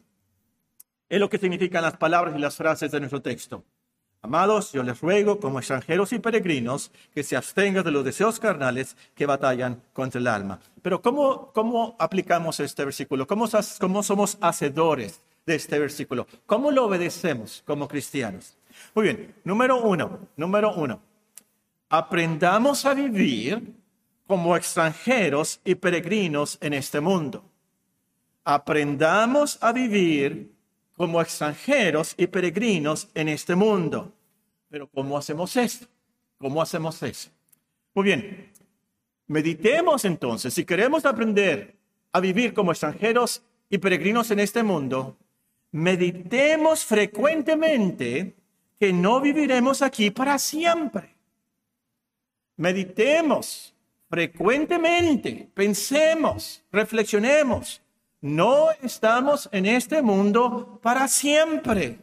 Es 1.09 1.20
lo 1.20 1.31
que 1.31 1.38
significan 1.38 1.83
las 1.83 1.96
palabras 1.96 2.35
y 2.37 2.40
las 2.40 2.57
frases 2.57 2.90
de 2.90 2.98
nuestro 2.98 3.22
texto. 3.22 3.64
Amados, 4.20 4.72
yo 4.72 4.83
les 4.83 5.00
ruego, 5.00 5.38
como 5.38 5.61
extranjeros 5.61 6.12
y 6.12 6.18
peregrinos, 6.18 6.90
que 7.14 7.22
se 7.22 7.37
abstengan 7.37 7.85
de 7.85 7.92
los 7.92 8.04
deseos 8.04 8.40
carnales 8.40 8.96
que 9.14 9.26
batallan 9.26 9.81
contra 9.92 10.20
el 10.20 10.26
alma. 10.26 10.59
Pero 10.83 11.00
¿cómo, 11.00 11.52
cómo 11.52 11.94
aplicamos 12.00 12.59
este 12.59 12.85
versículo? 12.85 13.26
¿Cómo, 13.28 13.48
¿Cómo 13.78 14.02
somos 14.02 14.37
hacedores 14.40 15.22
de 15.46 15.54
este 15.54 15.78
versículo? 15.78 16.26
¿Cómo 16.46 16.72
lo 16.72 16.87
obedecemos 16.87 17.62
como 17.64 17.87
cristianos? 17.87 18.57
Muy 18.94 19.04
bien, 19.04 19.35
número 19.44 19.81
uno, 19.81 20.18
número 20.37 20.74
uno. 20.74 21.00
Aprendamos 21.88 22.85
a 22.85 22.94
vivir 22.94 23.74
como 24.26 24.57
extranjeros 24.57 25.61
y 25.64 25.76
peregrinos 25.76 26.59
en 26.61 26.74
este 26.74 27.00
mundo. 27.00 27.44
Aprendamos 28.50 29.58
a 29.61 29.72
vivir 29.72 30.54
como 30.96 31.20
extranjeros 31.20 32.14
y 32.16 32.28
peregrinos 32.28 33.11
en 33.12 33.28
este 33.28 33.54
mundo. 33.54 34.14
Pero 34.70 34.88
¿cómo 34.88 35.18
hacemos 35.18 35.54
esto? 35.54 35.87
¿Cómo 36.38 36.62
hacemos 36.62 37.02
eso? 37.02 37.28
Muy 37.92 38.04
bien, 38.04 38.50
meditemos 39.26 40.06
entonces, 40.06 40.54
si 40.54 40.64
queremos 40.64 41.04
aprender 41.04 41.76
a 42.11 42.20
vivir 42.20 42.54
como 42.54 42.72
extranjeros 42.72 43.42
y 43.68 43.76
peregrinos 43.76 44.30
en 44.30 44.40
este 44.40 44.62
mundo, 44.62 45.18
meditemos 45.70 46.87
frecuentemente 46.87 48.34
que 48.80 48.94
no 48.94 49.20
viviremos 49.20 49.82
aquí 49.82 50.11
para 50.11 50.38
siempre. 50.38 51.14
Meditemos 52.56 53.74
frecuentemente, 54.08 55.50
pensemos, 55.52 56.64
reflexionemos 56.72 57.82
no 58.20 58.70
estamos 58.83 59.48
en 59.52 59.66
este 59.66 60.02
mundo 60.02 60.78
para 60.83 61.07
siempre. 61.09 61.98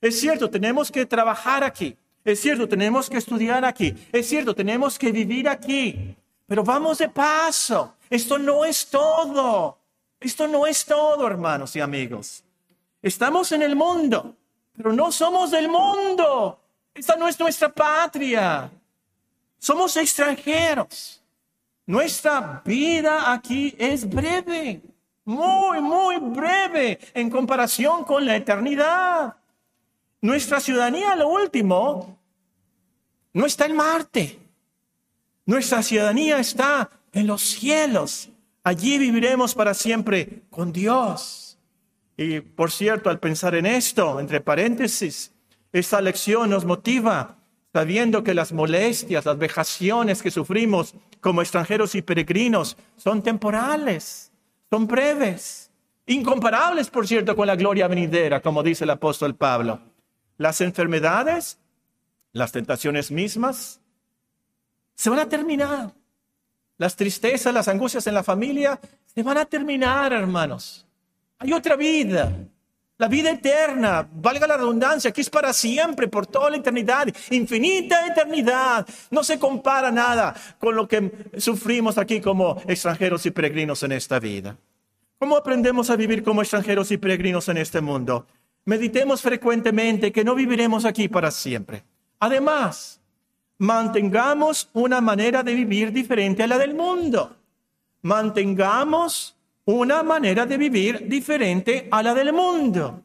Es 0.00 0.20
cierto, 0.20 0.48
tenemos 0.48 0.90
que 0.90 1.04
trabajar 1.04 1.64
aquí. 1.64 1.96
Es 2.24 2.40
cierto, 2.40 2.68
tenemos 2.68 3.10
que 3.10 3.16
estudiar 3.16 3.64
aquí. 3.64 3.94
Es 4.12 4.28
cierto, 4.28 4.54
tenemos 4.54 4.98
que 4.98 5.10
vivir 5.10 5.48
aquí. 5.48 6.16
Pero 6.46 6.62
vamos 6.62 6.98
de 6.98 7.08
paso. 7.08 7.94
Esto 8.08 8.38
no 8.38 8.64
es 8.64 8.86
todo. 8.86 9.78
Esto 10.20 10.46
no 10.46 10.66
es 10.66 10.84
todo, 10.84 11.26
hermanos 11.26 11.74
y 11.76 11.80
amigos. 11.80 12.44
Estamos 13.02 13.50
en 13.52 13.62
el 13.62 13.74
mundo, 13.74 14.36
pero 14.76 14.92
no 14.92 15.10
somos 15.10 15.50
del 15.50 15.68
mundo. 15.68 16.60
Esta 16.94 17.16
no 17.16 17.26
es 17.26 17.40
nuestra 17.40 17.70
patria. 17.70 18.70
Somos 19.58 19.96
extranjeros. 19.96 21.22
Nuestra 21.86 22.62
vida 22.64 23.32
aquí 23.32 23.74
es 23.78 24.08
breve 24.08 24.82
muy, 25.30 25.80
muy 25.80 26.16
breve 26.18 26.98
en 27.14 27.30
comparación 27.30 28.04
con 28.04 28.26
la 28.26 28.36
eternidad. 28.36 29.36
Nuestra 30.20 30.60
ciudadanía, 30.60 31.14
lo 31.14 31.28
último, 31.28 32.18
no 33.32 33.46
está 33.46 33.66
en 33.66 33.76
Marte. 33.76 34.38
Nuestra 35.46 35.82
ciudadanía 35.82 36.38
está 36.38 36.90
en 37.12 37.28
los 37.28 37.42
cielos. 37.42 38.28
Allí 38.64 38.98
viviremos 38.98 39.54
para 39.54 39.72
siempre 39.72 40.42
con 40.50 40.72
Dios. 40.72 41.58
Y 42.16 42.40
por 42.40 42.70
cierto, 42.70 43.08
al 43.08 43.20
pensar 43.20 43.54
en 43.54 43.66
esto, 43.66 44.20
entre 44.20 44.40
paréntesis, 44.40 45.32
esta 45.72 46.00
lección 46.00 46.50
nos 46.50 46.64
motiva 46.64 47.36
sabiendo 47.72 48.24
que 48.24 48.34
las 48.34 48.52
molestias, 48.52 49.24
las 49.24 49.38
vejaciones 49.38 50.22
que 50.22 50.32
sufrimos 50.32 50.94
como 51.20 51.40
extranjeros 51.40 51.94
y 51.94 52.02
peregrinos 52.02 52.76
son 52.96 53.22
temporales 53.22 54.29
son 54.70 54.86
breves, 54.86 55.70
incomparables, 56.06 56.88
por 56.88 57.06
cierto, 57.06 57.34
con 57.34 57.46
la 57.46 57.56
gloria 57.56 57.88
venidera, 57.88 58.40
como 58.40 58.62
dice 58.62 58.84
el 58.84 58.90
apóstol 58.90 59.34
Pablo. 59.34 59.80
Las 60.38 60.60
enfermedades, 60.60 61.58
las 62.32 62.52
tentaciones 62.52 63.10
mismas, 63.10 63.80
se 64.94 65.10
van 65.10 65.18
a 65.18 65.28
terminar. 65.28 65.92
Las 66.78 66.96
tristezas, 66.96 67.52
las 67.52 67.68
angustias 67.68 68.06
en 68.06 68.14
la 68.14 68.22
familia, 68.22 68.80
se 69.04 69.22
van 69.22 69.38
a 69.38 69.44
terminar, 69.44 70.12
hermanos. 70.12 70.86
Hay 71.38 71.52
otra 71.52 71.76
vida. 71.76 72.32
La 73.00 73.08
vida 73.08 73.30
eterna, 73.30 74.06
valga 74.12 74.46
la 74.46 74.58
redundancia, 74.58 75.10
que 75.10 75.22
es 75.22 75.30
para 75.30 75.54
siempre, 75.54 76.06
por 76.06 76.26
toda 76.26 76.50
la 76.50 76.58
eternidad, 76.58 77.08
infinita 77.30 78.06
eternidad. 78.06 78.86
No 79.10 79.24
se 79.24 79.38
compara 79.38 79.90
nada 79.90 80.34
con 80.58 80.76
lo 80.76 80.86
que 80.86 81.10
sufrimos 81.38 81.96
aquí 81.96 82.20
como 82.20 82.60
extranjeros 82.68 83.24
y 83.24 83.30
peregrinos 83.30 83.82
en 83.84 83.92
esta 83.92 84.18
vida. 84.18 84.58
¿Cómo 85.18 85.34
aprendemos 85.34 85.88
a 85.88 85.96
vivir 85.96 86.22
como 86.22 86.42
extranjeros 86.42 86.90
y 86.90 86.98
peregrinos 86.98 87.48
en 87.48 87.56
este 87.56 87.80
mundo? 87.80 88.26
Meditemos 88.66 89.22
frecuentemente 89.22 90.12
que 90.12 90.22
no 90.22 90.34
viviremos 90.34 90.84
aquí 90.84 91.08
para 91.08 91.30
siempre. 91.30 91.84
Además, 92.18 93.00
mantengamos 93.56 94.68
una 94.74 95.00
manera 95.00 95.42
de 95.42 95.54
vivir 95.54 95.90
diferente 95.90 96.42
a 96.42 96.46
la 96.46 96.58
del 96.58 96.74
mundo. 96.74 97.34
Mantengamos 98.02 99.39
una 99.70 100.02
manera 100.02 100.46
de 100.46 100.56
vivir 100.56 101.06
diferente 101.08 101.88
a 101.90 102.02
la 102.02 102.14
del 102.14 102.32
mundo. 102.32 103.02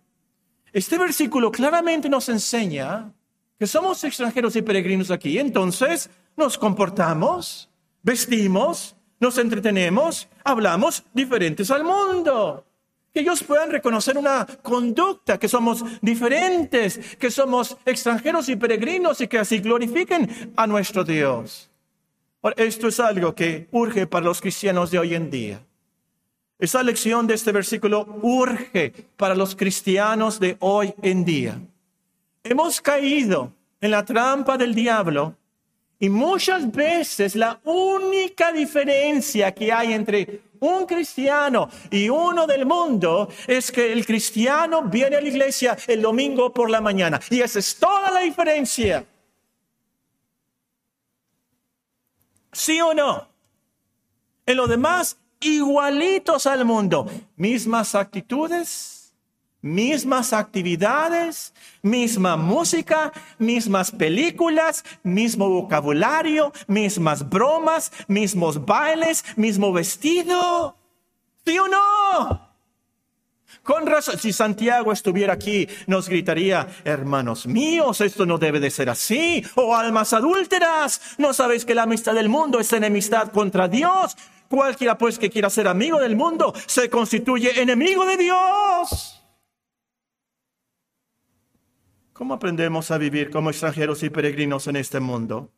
Este 0.71 0.97
versículo 0.97 1.51
claramente 1.51 2.09
nos 2.09 2.27
enseña 2.29 3.11
que 3.57 3.67
somos 3.67 4.03
extranjeros 4.03 4.55
y 4.55 4.61
peregrinos 4.61 5.11
aquí, 5.11 5.39
entonces 5.39 6.09
nos 6.35 6.57
comportamos, 6.57 7.69
vestimos, 8.03 8.95
nos 9.19 9.37
entretenemos, 9.37 10.27
hablamos 10.43 11.03
diferentes 11.13 11.71
al 11.71 11.83
mundo. 11.83 12.65
Que 13.13 13.21
ellos 13.21 13.43
puedan 13.43 13.71
reconocer 13.71 14.17
una 14.17 14.45
conducta, 14.61 15.37
que 15.37 15.47
somos 15.47 15.85
diferentes, 16.01 17.15
que 17.15 17.31
somos 17.31 17.77
extranjeros 17.85 18.49
y 18.49 18.57
peregrinos 18.57 19.21
y 19.21 19.27
que 19.29 19.39
así 19.39 19.59
glorifiquen 19.59 20.53
a 20.57 20.67
nuestro 20.67 21.05
Dios. 21.05 21.69
Esto 22.57 22.89
es 22.89 22.99
algo 22.99 23.33
que 23.33 23.69
urge 23.71 24.05
para 24.05 24.25
los 24.25 24.41
cristianos 24.41 24.91
de 24.91 24.99
hoy 24.99 25.15
en 25.15 25.31
día. 25.31 25.65
Esa 26.57 26.83
lección 26.83 27.27
de 27.27 27.33
este 27.33 27.51
versículo 27.51 28.07
urge 28.21 28.91
para 29.17 29.35
los 29.35 29.55
cristianos 29.55 30.39
de 30.39 30.55
hoy 30.59 30.93
en 31.01 31.25
día. 31.25 31.59
Hemos 32.43 32.79
caído 32.79 33.51
en 33.81 33.91
la 33.91 34.05
trampa 34.05 34.57
del 34.57 34.73
diablo 34.73 35.35
Y 35.97 36.09
muchas 36.09 36.69
veces 36.71 37.35
la 37.35 37.59
única 37.63 38.51
diferencia 38.51 39.53
que 39.53 39.71
hay 39.71 39.93
entre 39.93 40.41
un 40.59 40.85
cristiano 40.85 41.69
y 41.89 42.09
uno 42.09 42.45
del 42.45 42.65
mundo 42.65 43.29
es 43.47 43.71
que 43.71 43.93
el 43.93 44.05
cristiano 44.05 44.83
viene 44.83 45.15
a 45.15 45.21
la 45.21 45.27
iglesia 45.27 45.77
el 45.87 46.01
domingo 46.01 46.53
por 46.53 46.69
la 46.69 46.81
mañana. 46.81 47.19
Y 47.29 47.39
esa 47.39 47.59
es 47.59 47.77
toda 47.77 48.11
la 48.11 48.19
diferencia. 48.19 49.05
¿Sí 52.51 52.79
o 52.81 52.93
no? 52.93 53.27
En 54.45 54.57
lo 54.57 54.67
demás, 54.67 55.17
igualitos 55.39 56.47
al 56.47 56.65
mundo. 56.65 57.09
Mismas 57.35 57.95
actitudes, 57.95 59.15
mismas 59.61 60.31
actividades, 60.31 61.53
misma 61.81 62.37
música, 62.37 63.11
mismas 63.39 63.91
películas, 63.91 64.85
mismo 65.01 65.49
vocabulario, 65.49 66.53
mismas 66.67 67.27
bromas, 67.27 67.91
mismos 68.07 68.63
bailes, 68.63 69.25
mismo 69.35 69.73
vestido. 69.73 70.77
¿Sí 71.45 71.57
o 71.57 71.67
no? 71.67 72.45
Con 73.63 73.87
razón, 73.87 74.19
si 74.19 74.31
Santiago 74.31 74.91
estuviera 74.91 75.33
aquí, 75.33 75.67
nos 75.87 76.07
gritaría, 76.07 76.67
hermanos 76.83 77.47
míos, 77.47 77.99
esto 77.99 78.27
no 78.27 78.37
debe 78.37 78.59
de 78.59 78.69
ser 78.69 78.91
así. 78.91 79.43
O 79.55 79.75
almas 79.75 80.13
adúlteras, 80.13 81.01
¿no 81.17 81.33
sabéis 81.33 81.65
que 81.65 81.73
la 81.73 81.83
amistad 81.83 82.13
del 82.13 82.29
mundo 82.29 82.59
es 82.59 82.71
enemistad 82.73 83.31
contra 83.31 83.67
Dios? 83.67 84.15
Cualquiera 84.49 84.97
pues 84.97 85.17
que 85.17 85.29
quiera 85.29 85.49
ser 85.49 85.67
amigo 85.67 85.99
del 85.99 86.15
mundo 86.15 86.53
se 86.65 86.89
constituye 86.89 87.61
enemigo 87.61 88.05
de 88.05 88.17
Dios. 88.17 89.21
¿Cómo 92.13 92.33
aprendemos 92.33 92.91
a 92.91 92.97
vivir 92.97 93.29
como 93.29 93.49
extranjeros 93.49 94.01
y 94.03 94.09
peregrinos 94.09 94.67
en 94.67 94.77
este 94.77 95.01
mundo? 95.01 95.51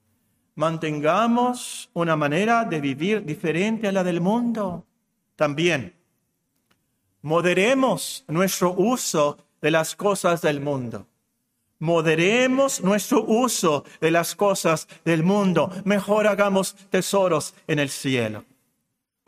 Mantengamos 0.55 1.91
una 1.93 2.15
manera 2.15 2.65
de 2.65 2.81
vivir 2.81 3.23
diferente 3.23 3.87
a 3.87 3.91
la 3.91 4.03
del 4.03 4.21
mundo. 4.21 4.83
También 5.35 5.93
moderemos 7.21 8.25
nuestro 8.27 8.73
uso 8.73 9.37
de 9.61 9.69
las 9.69 9.95
cosas 9.95 10.41
del 10.41 10.59
mundo. 10.59 11.05
Moderemos 11.79 12.81
nuestro 12.81 13.23
uso 13.23 13.83
de 14.01 14.09
las 14.09 14.35
cosas 14.35 14.87
del 15.05 15.23
mundo. 15.23 15.71
Mejor 15.85 16.25
hagamos 16.25 16.75
tesoros 16.89 17.53
en 17.67 17.77
el 17.77 17.89
cielo. 17.89 18.45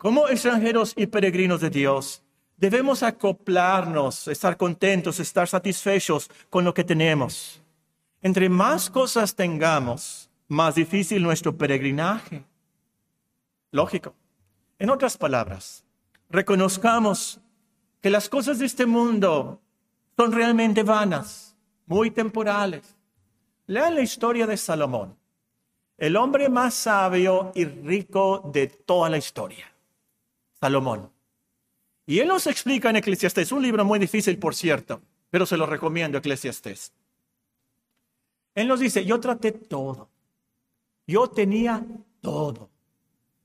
Como 0.00 0.28
extranjeros 0.28 0.94
y 0.96 1.08
peregrinos 1.08 1.60
de 1.60 1.68
Dios, 1.68 2.22
debemos 2.56 3.02
acoplarnos, 3.02 4.28
estar 4.28 4.56
contentos, 4.56 5.20
estar 5.20 5.46
satisfechos 5.46 6.30
con 6.48 6.64
lo 6.64 6.72
que 6.72 6.84
tenemos. 6.84 7.60
Entre 8.22 8.48
más 8.48 8.88
cosas 8.88 9.34
tengamos, 9.34 10.30
más 10.48 10.76
difícil 10.76 11.22
nuestro 11.22 11.54
peregrinaje. 11.54 12.42
Lógico. 13.72 14.14
En 14.78 14.88
otras 14.88 15.18
palabras, 15.18 15.84
reconozcamos 16.30 17.38
que 18.00 18.08
las 18.08 18.30
cosas 18.30 18.58
de 18.58 18.64
este 18.64 18.86
mundo 18.86 19.60
son 20.16 20.32
realmente 20.32 20.82
vanas, 20.82 21.54
muy 21.84 22.10
temporales. 22.10 22.96
Lean 23.66 23.96
la 23.96 24.00
historia 24.00 24.46
de 24.46 24.56
Salomón, 24.56 25.14
el 25.98 26.16
hombre 26.16 26.48
más 26.48 26.72
sabio 26.72 27.52
y 27.54 27.66
rico 27.66 28.50
de 28.50 28.66
toda 28.66 29.10
la 29.10 29.18
historia. 29.18 29.69
Salomón. 30.60 31.10
Y 32.06 32.18
él 32.18 32.28
nos 32.28 32.46
explica 32.46 32.90
en 32.90 32.96
Eclesiastés, 32.96 33.52
un 33.52 33.62
libro 33.62 33.84
muy 33.84 33.98
difícil, 33.98 34.38
por 34.38 34.54
cierto, 34.54 35.00
pero 35.30 35.46
se 35.46 35.56
lo 35.56 35.66
recomiendo, 35.66 36.18
Eclesiastés. 36.18 36.92
Él 38.54 38.68
nos 38.68 38.80
dice, 38.80 39.04
yo 39.04 39.20
traté 39.20 39.52
todo. 39.52 40.08
Yo 41.06 41.28
tenía 41.28 41.84
todo. 42.20 42.68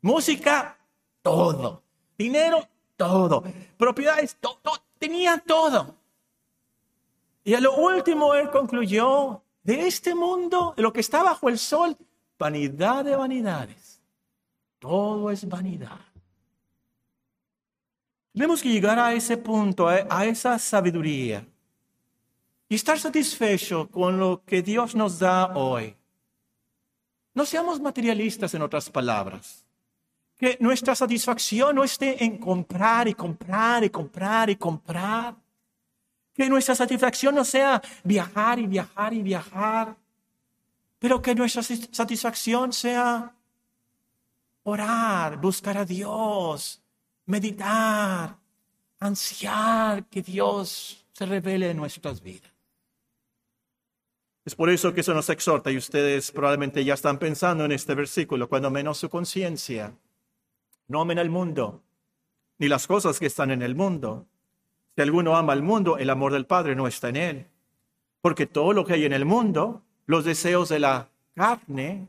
Música, 0.01 0.77
todo. 1.21 1.83
Dinero, 2.17 2.67
todo. 2.95 3.43
Propiedades, 3.77 4.35
todo. 4.39 4.83
Tenía 4.97 5.37
todo. 5.45 5.95
Y 7.43 7.53
a 7.53 7.59
lo 7.59 7.75
último 7.75 8.33
él 8.33 8.49
concluyó, 8.49 9.43
de 9.65 9.87
este 9.87 10.13
mundo, 10.13 10.75
lo 10.77 10.93
que 10.93 10.99
está 10.99 11.23
bajo 11.23 11.49
el 11.49 11.57
sol, 11.57 11.97
vanidad 12.37 13.03
de 13.03 13.15
vanidades. 13.15 13.99
Todo 14.77 15.31
es 15.31 15.47
vanidad. 15.49 15.99
Tenemos 18.35 18.61
que 18.61 18.67
llegar 18.67 18.99
a 18.99 19.13
ese 19.13 19.37
punto, 19.37 19.87
a 19.87 20.25
esa 20.25 20.59
sabiduría 20.59 21.47
y 22.67 22.75
estar 22.75 22.99
satisfecho 22.99 23.87
con 23.89 24.19
lo 24.19 24.43
que 24.43 24.61
Dios 24.61 24.93
nos 24.93 25.19
da 25.19 25.55
hoy. 25.55 25.95
No 27.33 27.45
seamos 27.45 27.79
materialistas 27.79 28.53
en 28.53 28.61
otras 28.61 28.89
palabras. 28.89 29.65
Que 30.35 30.57
nuestra 30.59 30.95
satisfacción 30.95 31.77
no 31.77 31.85
esté 31.85 32.25
en 32.25 32.37
comprar 32.37 33.07
y 33.07 33.13
comprar 33.13 33.85
y 33.85 33.89
comprar 33.89 34.49
y 34.49 34.57
comprar. 34.57 35.33
Que 36.33 36.49
nuestra 36.49 36.75
satisfacción 36.75 37.35
no 37.35 37.45
sea 37.45 37.81
viajar 38.03 38.59
y 38.59 38.67
viajar 38.67 39.13
y 39.13 39.21
viajar. 39.21 39.95
Pero 40.99 41.21
que 41.21 41.33
nuestra 41.33 41.63
satisfacción 41.63 42.73
sea 42.73 43.33
orar, 44.63 45.37
buscar 45.37 45.77
a 45.77 45.85
Dios, 45.85 46.81
meditar, 47.25 48.37
ansiar 48.99 50.05
que 50.05 50.21
Dios 50.21 51.05
se 51.11 51.25
revele 51.25 51.71
en 51.71 51.77
nuestras 51.77 52.21
vidas. 52.21 52.51
Es 54.45 54.53
por 54.53 54.69
eso 54.69 54.93
que 54.93 55.01
eso 55.01 55.13
nos 55.13 55.29
exhorta 55.29 55.71
y 55.71 55.77
ustedes 55.77 56.31
probablemente 56.31 56.85
ya 56.85 56.93
están 56.93 57.17
pensando 57.17 57.65
en 57.65 57.71
este 57.71 57.95
versículo, 57.95 58.47
cuando 58.47 58.69
menos 58.69 58.99
su 58.99 59.09
conciencia. 59.09 59.95
No 60.87 61.01
amen 61.01 61.17
al 61.17 61.31
mundo, 61.31 61.81
ni 62.59 62.67
las 62.67 62.85
cosas 62.85 63.19
que 63.19 63.25
están 63.25 63.49
en 63.49 63.63
el 63.63 63.73
mundo. 63.73 64.27
Si 64.95 65.01
alguno 65.01 65.35
ama 65.35 65.53
al 65.53 65.63
mundo, 65.63 65.97
el 65.97 66.11
amor 66.11 66.31
del 66.31 66.45
Padre 66.45 66.75
no 66.75 66.87
está 66.87 67.09
en 67.09 67.15
él. 67.15 67.47
Porque 68.21 68.45
todo 68.45 68.71
lo 68.73 68.85
que 68.85 68.93
hay 68.93 69.05
en 69.05 69.13
el 69.13 69.25
mundo, 69.25 69.81
los 70.05 70.25
deseos 70.25 70.69
de 70.69 70.79
la 70.79 71.09
carne, 71.33 72.07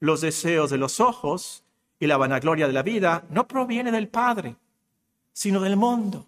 los 0.00 0.20
deseos 0.22 0.70
de 0.70 0.78
los 0.78 0.98
ojos 0.98 1.62
y 1.98 2.06
la 2.06 2.16
vanagloria 2.16 2.66
de 2.66 2.72
la 2.72 2.82
vida 2.82 3.24
no 3.30 3.46
proviene 3.46 3.90
del 3.90 4.08
Padre, 4.08 4.56
sino 5.32 5.60
del 5.60 5.76
mundo. 5.76 6.26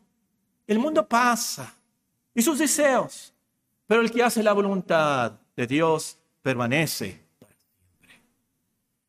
El 0.67 0.79
mundo 0.79 1.07
pasa 1.07 1.75
y 2.35 2.43
sus 2.43 2.59
deseos, 2.59 3.33
pero 3.87 4.01
el 4.01 4.11
que 4.11 4.23
hace 4.23 4.43
la 4.43 4.53
voluntad 4.53 5.33
de 5.57 5.67
Dios 5.67 6.19
permanece. 6.43 7.21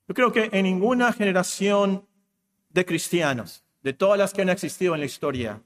Yo 0.08 0.16
creo 0.16 0.32
que 0.32 0.50
en 0.52 0.64
ninguna 0.64 1.14
generación 1.14 2.06
de 2.70 2.86
cristianos, 2.86 3.64
de 3.84 3.94
todas 3.94 4.18
las 4.18 4.34
que 4.34 4.42
han 4.42 4.50
existido 4.50 4.94
en 4.96 5.02
la 5.02 5.06
historia, 5.06 5.62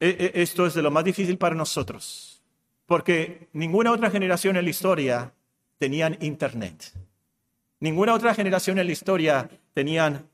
e, 0.00 0.32
e, 0.34 0.42
esto 0.42 0.66
es 0.66 0.74
de 0.74 0.82
lo 0.82 0.90
más 0.90 1.04
difícil 1.04 1.38
para 1.38 1.54
nosotros, 1.54 2.42
porque 2.86 3.48
ninguna 3.52 3.92
otra 3.92 4.10
generación 4.10 4.56
en 4.56 4.64
la 4.64 4.70
historia 4.70 5.32
tenían 5.78 6.18
internet. 6.20 6.92
Ninguna 7.82 8.14
otra 8.14 8.32
generación 8.32 8.78
en 8.78 8.86
la 8.86 8.92
historia 8.92 9.50
tenían 9.74 10.30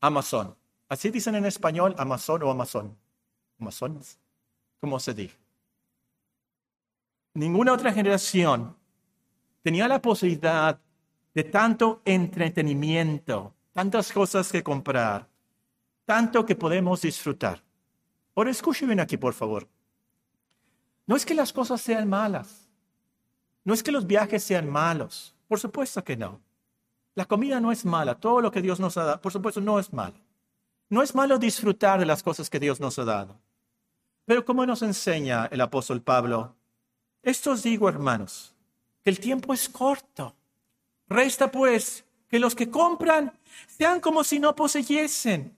Amazon. 0.00 0.54
Así 0.88 1.10
dicen 1.10 1.34
en 1.34 1.44
español 1.44 1.92
Amazon 1.98 2.44
o 2.44 2.50
Amazon. 2.52 2.96
Amazonas. 3.58 4.16
¿Cómo 4.80 5.00
se 5.00 5.12
dice? 5.12 5.34
Ninguna 7.34 7.72
otra 7.72 7.92
generación 7.92 8.76
tenía 9.60 9.88
la 9.88 10.00
posibilidad 10.00 10.78
de 11.34 11.42
tanto 11.42 12.00
entretenimiento, 12.04 13.52
tantas 13.72 14.12
cosas 14.12 14.52
que 14.52 14.62
comprar, 14.62 15.26
tanto 16.04 16.46
que 16.46 16.54
podemos 16.54 17.00
disfrutar. 17.00 17.60
Ahora 18.36 18.52
escúcheme 18.52 19.02
aquí, 19.02 19.16
por 19.16 19.34
favor. 19.34 19.66
No 21.08 21.16
es 21.16 21.26
que 21.26 21.34
las 21.34 21.52
cosas 21.52 21.80
sean 21.80 22.08
malas. 22.08 22.68
No 23.64 23.74
es 23.74 23.82
que 23.82 23.90
los 23.90 24.06
viajes 24.06 24.44
sean 24.44 24.70
malos. 24.70 25.34
Por 25.48 25.58
supuesto 25.58 26.04
que 26.04 26.16
no. 26.16 26.46
La 27.18 27.24
comida 27.24 27.58
no 27.58 27.72
es 27.72 27.84
mala, 27.84 28.14
todo 28.14 28.40
lo 28.40 28.52
que 28.52 28.62
Dios 28.62 28.78
nos 28.78 28.96
ha 28.96 29.02
dado, 29.02 29.20
por 29.20 29.32
supuesto, 29.32 29.60
no 29.60 29.80
es 29.80 29.92
malo. 29.92 30.14
No 30.88 31.02
es 31.02 31.16
malo 31.16 31.36
disfrutar 31.36 31.98
de 31.98 32.06
las 32.06 32.22
cosas 32.22 32.48
que 32.48 32.60
Dios 32.60 32.78
nos 32.78 32.96
ha 32.96 33.04
dado. 33.04 33.40
Pero 34.24 34.44
como 34.44 34.64
nos 34.64 34.82
enseña 34.82 35.46
el 35.46 35.60
apóstol 35.60 36.00
Pablo, 36.00 36.54
esto 37.20 37.50
os 37.50 37.64
digo, 37.64 37.88
hermanos, 37.88 38.54
que 39.02 39.10
el 39.10 39.18
tiempo 39.18 39.52
es 39.52 39.68
corto. 39.68 40.32
Resta 41.08 41.50
pues 41.50 42.04
que 42.28 42.38
los 42.38 42.54
que 42.54 42.70
compran 42.70 43.32
sean 43.66 43.98
como 43.98 44.22
si 44.22 44.38
no 44.38 44.54
poseyesen, 44.54 45.56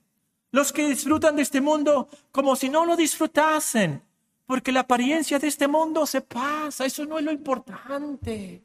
los 0.49 0.73
que 0.73 0.87
disfrutan 0.87 1.35
de 1.35 1.43
este 1.43 1.61
mundo 1.61 2.09
como 2.31 2.55
si 2.55 2.69
no 2.69 2.87
lo 2.87 2.95
disfrutasen, 2.95 4.01
porque 4.47 4.71
la 4.71 4.79
apariencia 4.79 5.37
de 5.37 5.49
este 5.49 5.67
mundo 5.67 6.07
se 6.07 6.21
pasa, 6.21 6.85
eso 6.85 7.05
no 7.05 7.19
es 7.19 7.23
lo 7.23 7.31
importante. 7.31 8.63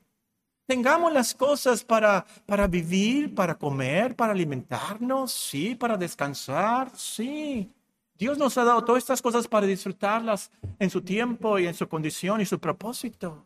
Tengamos 0.66 1.12
las 1.12 1.32
cosas 1.32 1.84
para, 1.84 2.26
para 2.44 2.66
vivir, 2.66 3.34
para 3.34 3.54
comer, 3.54 4.16
para 4.16 4.32
alimentarnos, 4.32 5.30
sí, 5.32 5.76
para 5.76 5.96
descansar, 5.96 6.90
sí. 6.96 7.70
Dios 8.18 8.36
nos 8.36 8.58
ha 8.58 8.64
dado 8.64 8.84
todas 8.84 9.02
estas 9.02 9.22
cosas 9.22 9.46
para 9.46 9.66
disfrutarlas 9.66 10.50
en 10.78 10.90
su 10.90 11.02
tiempo 11.02 11.58
y 11.58 11.66
en 11.66 11.74
su 11.74 11.88
condición 11.88 12.40
y 12.40 12.46
su 12.46 12.58
propósito. 12.58 13.44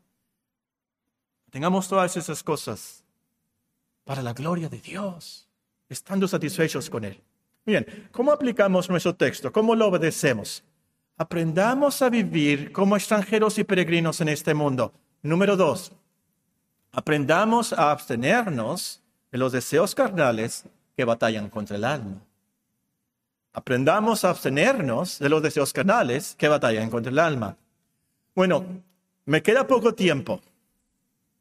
Tengamos 1.51 1.89
todas 1.89 2.17
esas 2.17 2.43
cosas, 2.43 3.05
para 4.05 4.23
la 4.23 4.33
gloria 4.33 4.69
de 4.69 4.81
Dios, 4.81 5.47
estando 5.89 6.27
satisfechos 6.27 6.89
con 6.89 7.05
Él. 7.05 7.21
Bien, 7.67 8.09
¿cómo 8.13 8.33
aplicamos 8.33 8.89
nuestro 8.89 9.15
texto? 9.15 9.53
¿Cómo 9.53 9.75
lo 9.75 9.89
obedecemos? 9.89 10.65
Aprendamos 11.17 12.01
a 12.01 12.09
vivir 12.09 12.73
como 12.73 12.97
extranjeros 12.97 13.59
y 13.59 13.65
peregrinos 13.65 14.21
en 14.23 14.29
este 14.29 14.55
mundo. 14.55 14.95
Número 15.23 15.57
dos, 15.57 15.93
aprendamos 16.93 17.73
a 17.73 17.91
abstenernos 17.91 19.03
de 19.31 19.39
los 19.39 19.53
deseos 19.53 19.95
carnales 19.95 20.65
que 20.97 21.05
batallan 21.05 21.49
contra 21.49 21.77
el 21.77 21.85
alma. 21.85 22.21
Aprendamos 23.53 24.25
a 24.25 24.31
abstenernos 24.31 25.19
de 25.19 25.29
los 25.29 25.43
deseos 25.43 25.73
carnales 25.73 26.35
que 26.37 26.49
batallan 26.49 26.91
contra 26.91 27.11
el 27.11 27.19
alma. 27.19 27.57
Bueno, 28.35 28.65
me 29.25 29.43
queda 29.43 29.67
poco 29.67 29.95
tiempo 29.95 30.41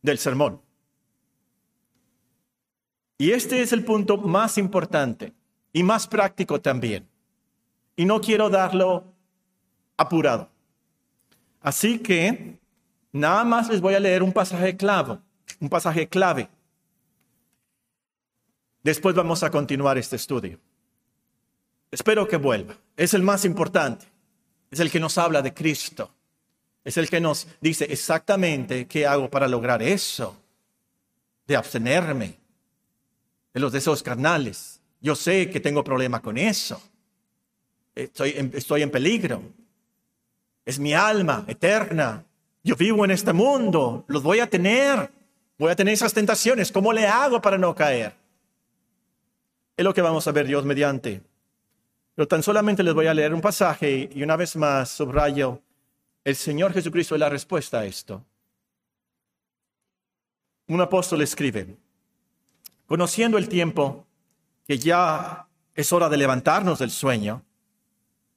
del 0.02 0.18
sermón. 0.18 0.62
Y 3.18 3.32
este 3.32 3.62
es 3.62 3.74
el 3.74 3.84
punto 3.84 4.18
más 4.18 4.58
importante 4.58 5.34
y 5.74 5.84
más 5.84 6.08
práctico 6.08 6.62
también. 6.62 7.08
Y 7.96 8.06
no 8.06 8.22
quiero 8.22 8.50
darlo 8.50 9.04
apurado. 9.98 10.50
Así 11.62 12.00
que 12.00 12.58
nada 13.12 13.44
más 13.44 13.70
les 13.70 13.82
voy 13.82 13.94
a 13.94 14.00
leer 14.00 14.24
un 14.24 14.32
pasaje 14.32 14.78
clave, 14.78 15.20
un 15.60 15.70
pasaje 15.70 16.08
clave. 16.08 16.50
Después 18.84 19.14
vamos 19.16 19.44
a 19.44 19.52
continuar 19.52 19.98
este 19.98 20.16
estudio. 20.16 20.60
Espero 21.92 22.28
que 22.28 22.38
vuelva. 22.38 22.78
Es 22.96 23.14
el 23.14 23.24
más 23.24 23.46
importante. 23.46 24.06
Es 24.72 24.80
el 24.80 24.92
que 24.92 25.00
nos 25.00 25.18
habla 25.18 25.42
de 25.42 25.54
Cristo. 25.54 26.12
Es 26.84 26.98
el 26.98 27.10
que 27.10 27.20
nos 27.20 27.48
dice 27.60 27.86
exactamente 27.86 28.88
qué 28.88 29.06
hago 29.06 29.30
para 29.30 29.48
lograr 29.48 29.82
eso. 29.82 30.38
De 31.46 31.56
abstenerme 31.56 32.38
de 33.54 33.60
los 33.60 33.72
deseos 33.72 34.04
carnales. 34.04 34.80
Yo 35.02 35.16
sé 35.16 35.50
que 35.50 35.60
tengo 35.60 35.84
problema 35.84 36.22
con 36.22 36.38
eso. 36.38 36.82
Estoy 37.96 38.34
en, 38.38 38.52
estoy 38.56 38.84
en 38.84 38.92
peligro. 38.92 39.42
Es 40.66 40.80
mi 40.80 40.94
alma 40.94 41.44
eterna. 41.48 42.24
Yo 42.64 42.76
vivo 42.76 43.04
en 43.04 43.12
este 43.12 43.34
mundo. 43.34 44.06
Los 44.08 44.24
voy 44.24 44.40
a 44.40 44.50
tener. 44.50 45.19
Voy 45.60 45.70
a 45.70 45.76
tener 45.76 45.94
esas 45.94 46.14
tentaciones. 46.14 46.72
¿Cómo 46.72 46.94
le 46.94 47.06
hago 47.06 47.42
para 47.42 47.58
no 47.58 47.76
caer? 47.76 48.16
Es 49.76 49.84
lo 49.84 49.94
que 49.94 50.02
vamos 50.02 50.26
a 50.26 50.32
ver 50.32 50.48
Dios 50.48 50.64
mediante. 50.64 51.22
Pero 52.16 52.28
tan 52.30 52.42
solamente 52.42 52.82
les 52.82 52.94
voy 52.94 53.08
a 53.08 53.14
leer 53.14 53.34
un 53.34 53.42
pasaje 53.42 54.10
y 54.14 54.24
una 54.24 54.38
vez 54.38 54.56
más 54.56 54.90
subrayo, 54.90 55.62
el 56.24 56.36
Señor 56.38 56.74
Jesucristo 56.74 57.16
es 57.16 57.20
la 57.20 57.30
respuesta 57.30 57.80
a 57.80 57.86
esto. 57.86 58.24
Un 60.68 60.80
apóstol 60.80 61.22
escribe, 61.22 61.76
conociendo 62.86 63.38
el 63.38 63.50
tiempo, 63.50 64.06
que 64.66 64.78
ya 64.78 65.48
es 65.76 65.92
hora 65.92 66.08
de 66.08 66.18
levantarnos 66.18 66.80
del 66.80 66.92
sueño, 66.92 67.44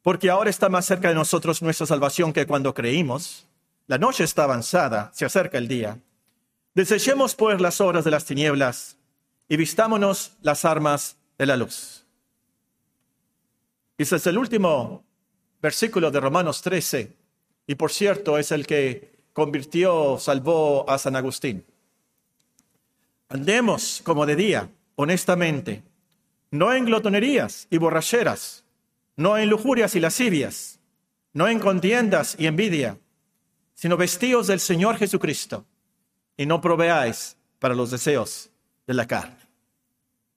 porque 0.01 0.31
ahora 0.31 0.51
está 0.51 0.68
más 0.68 0.87
cerca 0.87 1.09
de 1.09 1.14
nosotros 1.14 1.62
nuestra 1.62 1.87
salvación 1.87 2.33
que 2.33 2.47
cuando 2.47 2.75
creímos. 2.75 3.47
La 3.87 3.99
noche 3.99 4.25
está 4.25 4.45
avanzada, 4.45 5.11
se 5.12 5.25
acerca 5.25 5.59
el 5.59 5.68
día. 5.68 5.99
Desechemos 6.75 7.35
pues 7.35 7.61
las 7.61 7.83
obras 7.83 8.05
de 8.05 8.11
las 8.11 8.25
tinieblas 8.25 8.97
y 9.47 9.57
vistámonos 9.57 10.33
las 10.41 10.64
armas 10.64 11.16
de 11.37 11.45
la 11.45 11.59
luz. 11.59 12.07
Ese 13.99 14.16
es 14.16 14.27
el 14.27 14.39
último 14.39 15.05
versículo 15.61 16.11
de 16.11 16.20
Romanos 16.20 16.62
13. 16.62 17.14
Y 17.66 17.75
por 17.75 17.93
cierto, 17.93 18.39
es 18.39 18.53
el 18.53 18.66
que 18.66 19.12
convirtió, 19.35 20.18
salvó 20.18 20.89
a 20.89 20.97
San 20.97 21.14
Agustín. 21.14 21.62
Andemos 23.29 24.01
como 24.03 24.25
de 24.25 24.37
día, 24.37 24.70
honestamente, 24.95 25.83
no 26.51 26.73
en 26.73 26.87
glotonerías 26.87 27.66
y 27.68 27.77
borracheras, 27.77 28.64
no 29.16 29.37
en 29.37 29.51
lujurias 29.51 29.95
y 29.95 30.01
lascivias, 30.01 30.81
no 31.35 31.49
en 31.49 31.59
contiendas 31.59 32.35
y 32.39 32.47
envidia, 32.47 32.97
sino 33.75 33.99
vestíos 33.99 34.47
del 34.47 34.61
Señor 34.61 34.97
Jesucristo 34.97 35.66
y 36.43 36.47
no 36.47 36.61
proveáis 36.61 37.36
para 37.61 37.72
los 37.72 37.93
deseos 37.93 38.51
de 38.84 38.95
la 38.95 39.07
carne. 39.07 39.38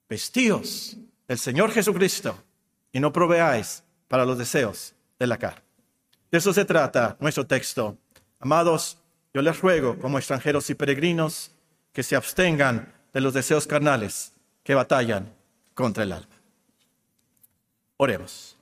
Vestíos 0.08 0.96
del 1.26 1.36
Señor 1.36 1.72
Jesucristo 1.72 2.38
y 2.92 3.00
no 3.00 3.12
proveáis 3.12 3.82
para 4.06 4.24
los 4.24 4.38
deseos 4.38 4.94
de 5.18 5.26
la 5.26 5.36
carne. 5.36 5.64
De 6.30 6.38
eso 6.38 6.52
se 6.52 6.64
trata 6.64 7.16
nuestro 7.18 7.44
texto. 7.44 7.98
Amados, 8.38 8.98
yo 9.34 9.42
les 9.42 9.60
ruego, 9.60 9.98
como 9.98 10.16
extranjeros 10.18 10.70
y 10.70 10.76
peregrinos, 10.76 11.50
que 11.92 12.04
se 12.04 12.14
abstengan 12.14 12.94
de 13.12 13.20
los 13.20 13.34
deseos 13.34 13.66
carnales 13.66 14.32
que 14.62 14.76
batallan 14.76 15.34
contra 15.74 16.04
el 16.04 16.12
alma. 16.12 16.36
Oremos. 17.96 18.55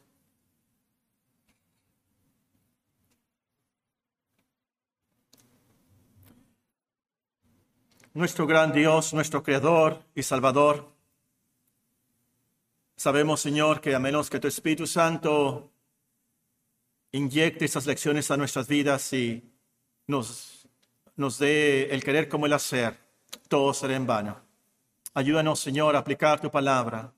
Nuestro 8.14 8.46
gran 8.46 8.72
Dios, 8.72 9.12
nuestro 9.12 9.42
Creador 9.42 10.02
y 10.14 10.22
Salvador, 10.22 10.94
Sabemos, 12.96 13.40
Señor, 13.40 13.80
que 13.80 13.94
a 13.94 13.98
menos 13.98 14.30
que 14.30 14.38
tu 14.38 14.46
Espíritu 14.46 14.86
Santo 14.86 15.72
inyecte 17.10 17.64
esas 17.64 17.86
lecciones 17.86 18.30
a 18.30 18.36
nuestras 18.36 18.68
vidas 18.68 19.12
y 19.12 19.42
nos, 20.06 20.68
dé 21.38 21.92
el 21.92 22.04
querer 22.04 22.28
como 22.28 22.46
el 22.46 22.52
hacer, 22.52 22.96
todo 23.48 23.74
será 23.74 23.96
en 23.96 24.06
vano. 24.06 24.40
Ayúdanos, 25.12 25.58
Señor, 25.58 25.96
a 25.96 26.00
aplicar 26.00 26.40
tu 26.40 26.50
palabra. 26.50 27.12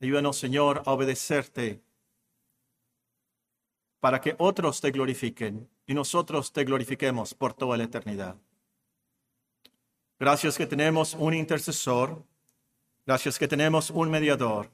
Ayúdanos, 0.00 0.36
Señor, 0.36 0.82
a 0.86 0.92
obedecerte 0.92 1.82
para 3.98 4.20
que 4.20 4.36
otros 4.38 4.80
te 4.80 4.92
glorifiquen 4.92 5.68
y 5.86 5.94
nosotros 5.94 6.52
te 6.52 6.64
glorifiquemos 6.64 7.34
por 7.34 7.54
toda 7.54 7.76
la 7.76 7.84
eternidad. 7.84 8.36
Gracias 10.18 10.56
que 10.56 10.66
tenemos 10.66 11.14
un 11.14 11.34
intercesor. 11.34 12.22
Gracias 13.04 13.38
que 13.38 13.46
tenemos 13.46 13.90
un 13.90 14.10
mediador. 14.10 14.70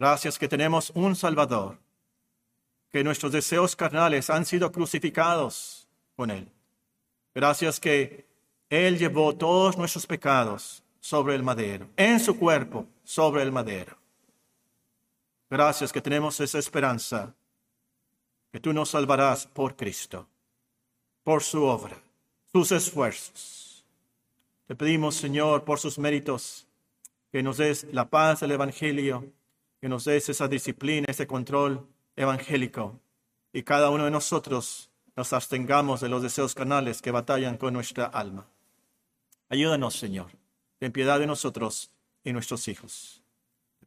Gracias 0.00 0.38
que 0.38 0.48
tenemos 0.48 0.90
un 0.94 1.14
Salvador, 1.14 1.78
que 2.90 3.04
nuestros 3.04 3.32
deseos 3.32 3.76
carnales 3.76 4.30
han 4.30 4.46
sido 4.46 4.72
crucificados 4.72 5.86
con 6.16 6.30
Él. 6.30 6.50
Gracias 7.34 7.78
que 7.78 8.26
Él 8.70 8.98
llevó 8.98 9.34
todos 9.36 9.76
nuestros 9.76 10.06
pecados 10.06 10.82
sobre 11.00 11.34
el 11.34 11.42
madero, 11.42 11.86
en 11.98 12.18
su 12.18 12.38
cuerpo 12.38 12.86
sobre 13.04 13.42
el 13.42 13.52
madero. 13.52 13.94
Gracias 15.50 15.92
que 15.92 16.00
tenemos 16.00 16.40
esa 16.40 16.58
esperanza, 16.58 17.34
que 18.50 18.58
tú 18.58 18.72
nos 18.72 18.88
salvarás 18.88 19.46
por 19.46 19.76
Cristo, 19.76 20.26
por 21.22 21.42
su 21.42 21.62
obra, 21.62 22.00
sus 22.50 22.72
esfuerzos. 22.72 23.59
Te 24.70 24.76
pedimos, 24.76 25.16
Señor, 25.16 25.64
por 25.64 25.80
sus 25.80 25.98
méritos, 25.98 26.68
que 27.32 27.42
nos 27.42 27.56
des 27.56 27.92
la 27.92 28.08
paz 28.08 28.38
del 28.38 28.52
Evangelio 28.52 29.28
que 29.80 29.88
nos 29.88 30.04
des 30.04 30.28
esa 30.28 30.46
disciplina, 30.46 31.06
ese 31.08 31.26
control 31.26 31.88
evangélico 32.14 33.00
y 33.52 33.64
cada 33.64 33.90
uno 33.90 34.04
de 34.04 34.12
nosotros 34.12 34.88
nos 35.16 35.32
abstengamos 35.32 36.00
de 36.00 36.08
los 36.08 36.22
deseos 36.22 36.54
canales 36.54 37.02
que 37.02 37.10
batallan 37.10 37.56
con 37.56 37.74
nuestra 37.74 38.04
alma. 38.04 38.46
Ayúdanos, 39.48 39.96
Señor, 39.96 40.30
ten 40.78 40.92
piedad 40.92 41.18
de 41.18 41.26
nosotros 41.26 41.90
y 42.22 42.32
nuestros 42.32 42.68
hijos. 42.68 43.24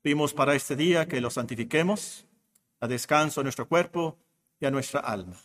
pedimos 0.01 0.33
para 0.33 0.53
este 0.53 0.75
día 0.75 1.07
que 1.07 1.21
lo 1.21 1.29
santifiquemos, 1.29 2.25
a 2.81 2.89
descanso 2.89 3.39
a 3.39 3.43
nuestro 3.43 3.69
cuerpo 3.69 4.17
y 4.59 4.65
a 4.65 4.71
nuestra 4.71 4.99
alma. 4.99 5.37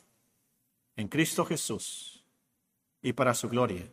En 0.97 1.07
Cristo 1.07 1.45
Jesús 1.45 2.24
y 3.03 3.12
para 3.12 3.34
su 3.34 3.49
gloria. 3.49 3.89